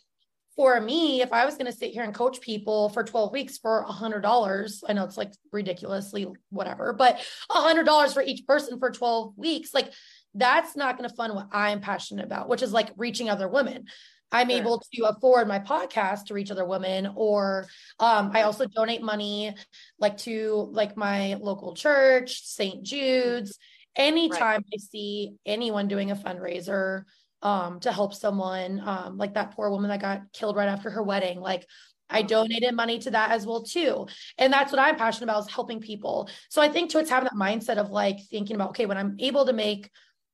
for 0.60 0.78
me, 0.78 1.22
if 1.22 1.32
I 1.32 1.46
was 1.46 1.54
going 1.54 1.72
to 1.72 1.72
sit 1.72 1.90
here 1.90 2.02
and 2.02 2.12
coach 2.12 2.38
people 2.42 2.90
for 2.90 3.02
12 3.02 3.32
weeks 3.32 3.56
for 3.56 3.80
a 3.80 3.90
hundred 3.90 4.20
dollars, 4.20 4.84
I 4.86 4.92
know 4.92 5.04
it's 5.04 5.16
like 5.16 5.32
ridiculously 5.52 6.26
whatever, 6.50 6.92
but 6.92 7.18
a 7.48 7.54
hundred 7.54 7.84
dollars 7.84 8.12
for 8.12 8.20
each 8.20 8.46
person 8.46 8.78
for 8.78 8.90
12 8.90 9.38
weeks, 9.38 9.72
like 9.72 9.90
that's 10.34 10.76
not 10.76 10.98
going 10.98 11.08
to 11.08 11.16
fund 11.16 11.34
what 11.34 11.48
I'm 11.50 11.80
passionate 11.80 12.26
about, 12.26 12.50
which 12.50 12.60
is 12.60 12.74
like 12.74 12.90
reaching 12.98 13.30
other 13.30 13.48
women. 13.48 13.86
I'm 14.30 14.50
sure. 14.50 14.58
able 14.58 14.82
to 14.94 15.04
afford 15.04 15.48
my 15.48 15.60
podcast 15.60 16.26
to 16.26 16.34
reach 16.34 16.50
other 16.50 16.66
women, 16.66 17.10
or 17.14 17.66
um, 17.98 18.30
I 18.34 18.42
also 18.42 18.66
donate 18.66 19.00
money 19.00 19.54
like 19.98 20.18
to 20.18 20.68
like 20.72 20.94
my 20.94 21.36
local 21.40 21.74
church, 21.74 22.42
St. 22.44 22.82
Jude's. 22.82 23.58
Anytime 23.96 24.38
right. 24.38 24.74
I 24.74 24.76
see 24.76 25.36
anyone 25.46 25.88
doing 25.88 26.10
a 26.10 26.16
fundraiser, 26.16 27.04
um, 27.42 27.80
to 27.80 27.92
help 27.92 28.14
someone 28.14 28.80
um, 28.84 29.16
like 29.16 29.34
that 29.34 29.52
poor 29.52 29.70
woman 29.70 29.90
that 29.90 30.00
got 30.00 30.22
killed 30.32 30.56
right 30.56 30.68
after 30.68 30.90
her 30.90 31.02
wedding. 31.02 31.40
Like 31.40 31.66
I 32.10 32.22
donated 32.22 32.74
money 32.74 32.98
to 33.00 33.10
that 33.12 33.30
as 33.30 33.46
well 33.46 33.62
too. 33.62 34.06
And 34.36 34.52
that's 34.52 34.72
what 34.72 34.80
I'm 34.80 34.96
passionate 34.96 35.24
about 35.30 35.46
is 35.46 35.54
helping 35.54 35.80
people. 35.80 36.28
So 36.48 36.60
I 36.60 36.68
think 36.68 36.90
to 36.90 36.98
it's 36.98 37.10
having 37.10 37.28
that 37.32 37.34
mindset 37.34 37.78
of 37.78 37.90
like 37.90 38.18
thinking 38.30 38.56
about, 38.56 38.70
okay, 38.70 38.86
when 38.86 38.98
I'm 38.98 39.16
able 39.20 39.46
to 39.46 39.52
make, 39.52 39.90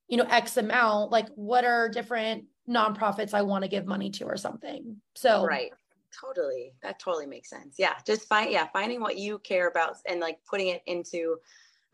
you 0.09 0.17
know, 0.17 0.25
X 0.25 0.57
amount, 0.57 1.13
like 1.13 1.29
what 1.35 1.65
are 1.65 1.89
different 1.89 2.45
nonprofits 2.69 3.35
I 3.35 3.43
want 3.43 3.63
to 3.63 3.69
give 3.69 3.87
money 3.87 4.11
to 4.11 4.25
or 4.25 4.37
something. 4.37 4.97
So 5.15 5.45
right. 5.45 5.71
Totally. 6.19 6.73
That 6.83 6.99
totally 6.99 7.27
makes 7.27 7.51
sense. 7.51 7.75
Yeah. 7.79 7.93
Just 8.07 8.27
find 8.27 8.51
yeah, 8.51 8.69
finding 8.73 9.01
what 9.01 9.19
you 9.19 9.39
care 9.41 9.69
about 9.69 9.97
and 10.07 10.19
like 10.19 10.39
putting 10.49 10.69
it 10.69 10.83
into 10.87 11.37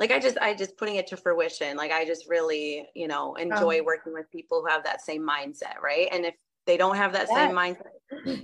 like 0.03 0.11
I 0.11 0.19
just 0.19 0.37
I 0.39 0.53
just 0.55 0.77
putting 0.77 0.97
it 0.97 1.07
to 1.09 1.17
fruition. 1.17 1.77
Like 1.77 1.93
I 1.93 2.05
just 2.05 2.29
really, 2.29 2.89
you 2.95 3.07
know, 3.07 3.37
enjoy 3.37 3.79
um, 3.79 3.85
working 3.85 4.13
with 4.13 4.31
people 4.33 4.61
who 4.61 4.67
have 4.67 4.83
that 4.85 5.01
same 5.01 5.27
mindset, 5.27 5.81
right? 5.81 6.09
And 6.11 6.25
if 6.25 6.35
they 6.67 6.77
don't 6.77 6.97
have 6.97 7.13
that 7.13 7.29
same 7.29 7.51
mindset 7.51 7.91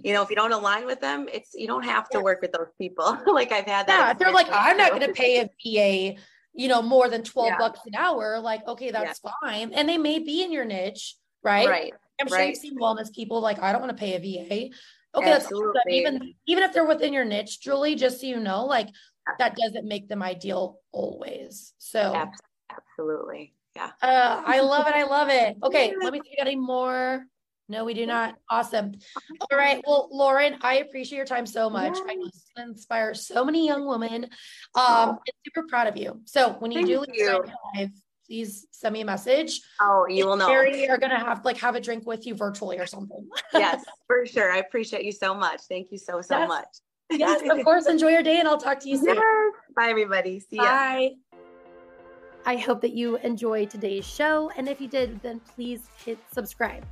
you 0.02 0.12
know 0.12 0.22
if 0.22 0.30
you 0.30 0.34
don't 0.34 0.52
align 0.52 0.86
with 0.86 1.00
them 1.00 1.28
it's 1.32 1.50
you 1.54 1.66
don't 1.66 1.84
have 1.84 2.08
to 2.08 2.20
work 2.20 2.40
with 2.40 2.50
those 2.52 2.72
people 2.80 3.16
like 3.32 3.52
i've 3.52 3.66
had 3.66 3.86
that 3.86 4.08
yeah 4.08 4.12
they're 4.14 4.32
like 4.32 4.48
i'm 4.50 4.76
not 4.76 4.90
going 4.90 5.02
to 5.02 5.12
pay 5.12 5.40
a 5.40 5.44
va 5.44 6.18
you 6.54 6.68
know 6.68 6.82
more 6.82 7.08
than 7.08 7.22
12 7.22 7.48
yeah. 7.48 7.58
bucks 7.58 7.80
an 7.86 7.94
hour 7.94 8.40
like 8.40 8.66
okay 8.66 8.90
that's 8.90 9.20
yeah. 9.24 9.30
fine 9.42 9.72
and 9.74 9.88
they 9.88 9.98
may 9.98 10.18
be 10.18 10.42
in 10.42 10.50
your 10.50 10.64
niche 10.64 11.16
right 11.44 11.68
right 11.68 11.92
i'm 12.20 12.26
sure 12.26 12.38
right. 12.38 12.48
you've 12.48 12.58
seen 12.58 12.76
wellness 12.78 13.12
people 13.12 13.40
like 13.40 13.60
i 13.62 13.70
don't 13.70 13.80
want 13.80 13.96
to 13.96 14.00
pay 14.00 14.14
a 14.14 14.18
va 14.18 14.74
okay 15.14 15.32
Absolutely. 15.32 15.72
that's 15.74 15.94
even 15.94 16.34
even 16.46 16.64
if 16.64 16.72
they're 16.72 16.84
within 16.84 17.12
your 17.12 17.24
niche 17.24 17.60
julie 17.60 17.94
just 17.94 18.20
so 18.20 18.26
you 18.26 18.40
know 18.40 18.64
like 18.64 18.88
that 19.38 19.56
doesn't 19.56 19.86
make 19.86 20.08
them 20.08 20.22
ideal 20.22 20.78
always 20.92 21.74
so 21.78 22.14
absolutely 22.70 23.54
yeah 23.76 23.90
uh, 24.02 24.42
i 24.46 24.60
love 24.60 24.86
it 24.86 24.94
i 24.94 25.04
love 25.04 25.28
it 25.28 25.56
okay 25.62 25.94
let 26.02 26.12
me 26.12 26.20
see 26.20 26.28
if 26.28 26.32
you 26.32 26.36
got 26.38 26.46
any 26.46 26.56
more 26.56 27.24
no, 27.68 27.84
we 27.84 27.92
do 27.92 28.06
not. 28.06 28.36
Awesome. 28.48 28.94
All 29.40 29.58
right. 29.58 29.82
Well, 29.86 30.08
Lauren, 30.10 30.56
I 30.62 30.76
appreciate 30.76 31.18
your 31.18 31.26
time 31.26 31.44
so 31.44 31.68
much. 31.68 31.98
I 32.08 32.14
know 32.14 32.24
this 32.24 32.46
inspire 32.56 33.12
so 33.12 33.44
many 33.44 33.66
young 33.66 33.86
women. 33.86 34.24
Um, 34.74 35.10
I'm 35.10 35.18
super 35.44 35.66
proud 35.68 35.86
of 35.86 35.96
you. 35.96 36.22
So 36.24 36.54
when 36.60 36.70
you 36.70 36.78
Thank 36.78 37.06
do 37.06 37.12
you. 37.12 37.44
live, 37.76 37.90
please 38.26 38.66
send 38.70 38.94
me 38.94 39.02
a 39.02 39.04
message. 39.04 39.60
Oh, 39.80 40.06
you 40.08 40.26
will 40.26 40.36
know. 40.36 40.46
Carrie 40.46 40.88
are 40.88 40.96
gonna 40.96 41.18
have 41.18 41.44
like 41.44 41.58
have 41.58 41.74
a 41.74 41.80
drink 41.80 42.06
with 42.06 42.26
you 42.26 42.34
virtually 42.34 42.78
or 42.78 42.86
something. 42.86 43.28
yes, 43.52 43.84
for 44.06 44.24
sure. 44.24 44.50
I 44.50 44.58
appreciate 44.58 45.04
you 45.04 45.12
so 45.12 45.34
much. 45.34 45.60
Thank 45.68 45.88
you 45.92 45.98
so 45.98 46.22
so 46.22 46.38
yes. 46.38 46.48
much. 46.48 46.68
Yes, 47.10 47.42
of 47.50 47.64
course. 47.64 47.86
Enjoy 47.86 48.08
your 48.08 48.22
day, 48.22 48.38
and 48.38 48.48
I'll 48.48 48.58
talk 48.58 48.80
to 48.80 48.88
you 48.88 48.96
soon. 48.96 49.14
Yes. 49.14 49.24
Bye, 49.76 49.88
everybody. 49.88 50.40
See 50.40 50.56
ya. 50.56 50.64
Bye. 50.64 51.10
I 52.46 52.56
hope 52.56 52.80
that 52.80 52.92
you 52.92 53.16
enjoyed 53.18 53.70
today's 53.70 54.06
show, 54.06 54.50
and 54.56 54.68
if 54.68 54.80
you 54.80 54.88
did, 54.88 55.20
then 55.22 55.40
please 55.54 55.88
hit 56.04 56.18
subscribe. 56.32 56.86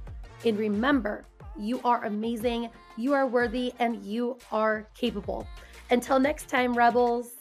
And 0.44 0.58
remember, 0.58 1.24
you 1.58 1.80
are 1.82 2.04
amazing, 2.04 2.68
you 2.98 3.14
are 3.14 3.26
worthy, 3.26 3.72
and 3.78 4.04
you 4.04 4.36
are 4.52 4.86
capable. 4.94 5.46
Until 5.90 6.18
next 6.18 6.48
time, 6.48 6.74
Rebels. 6.74 7.35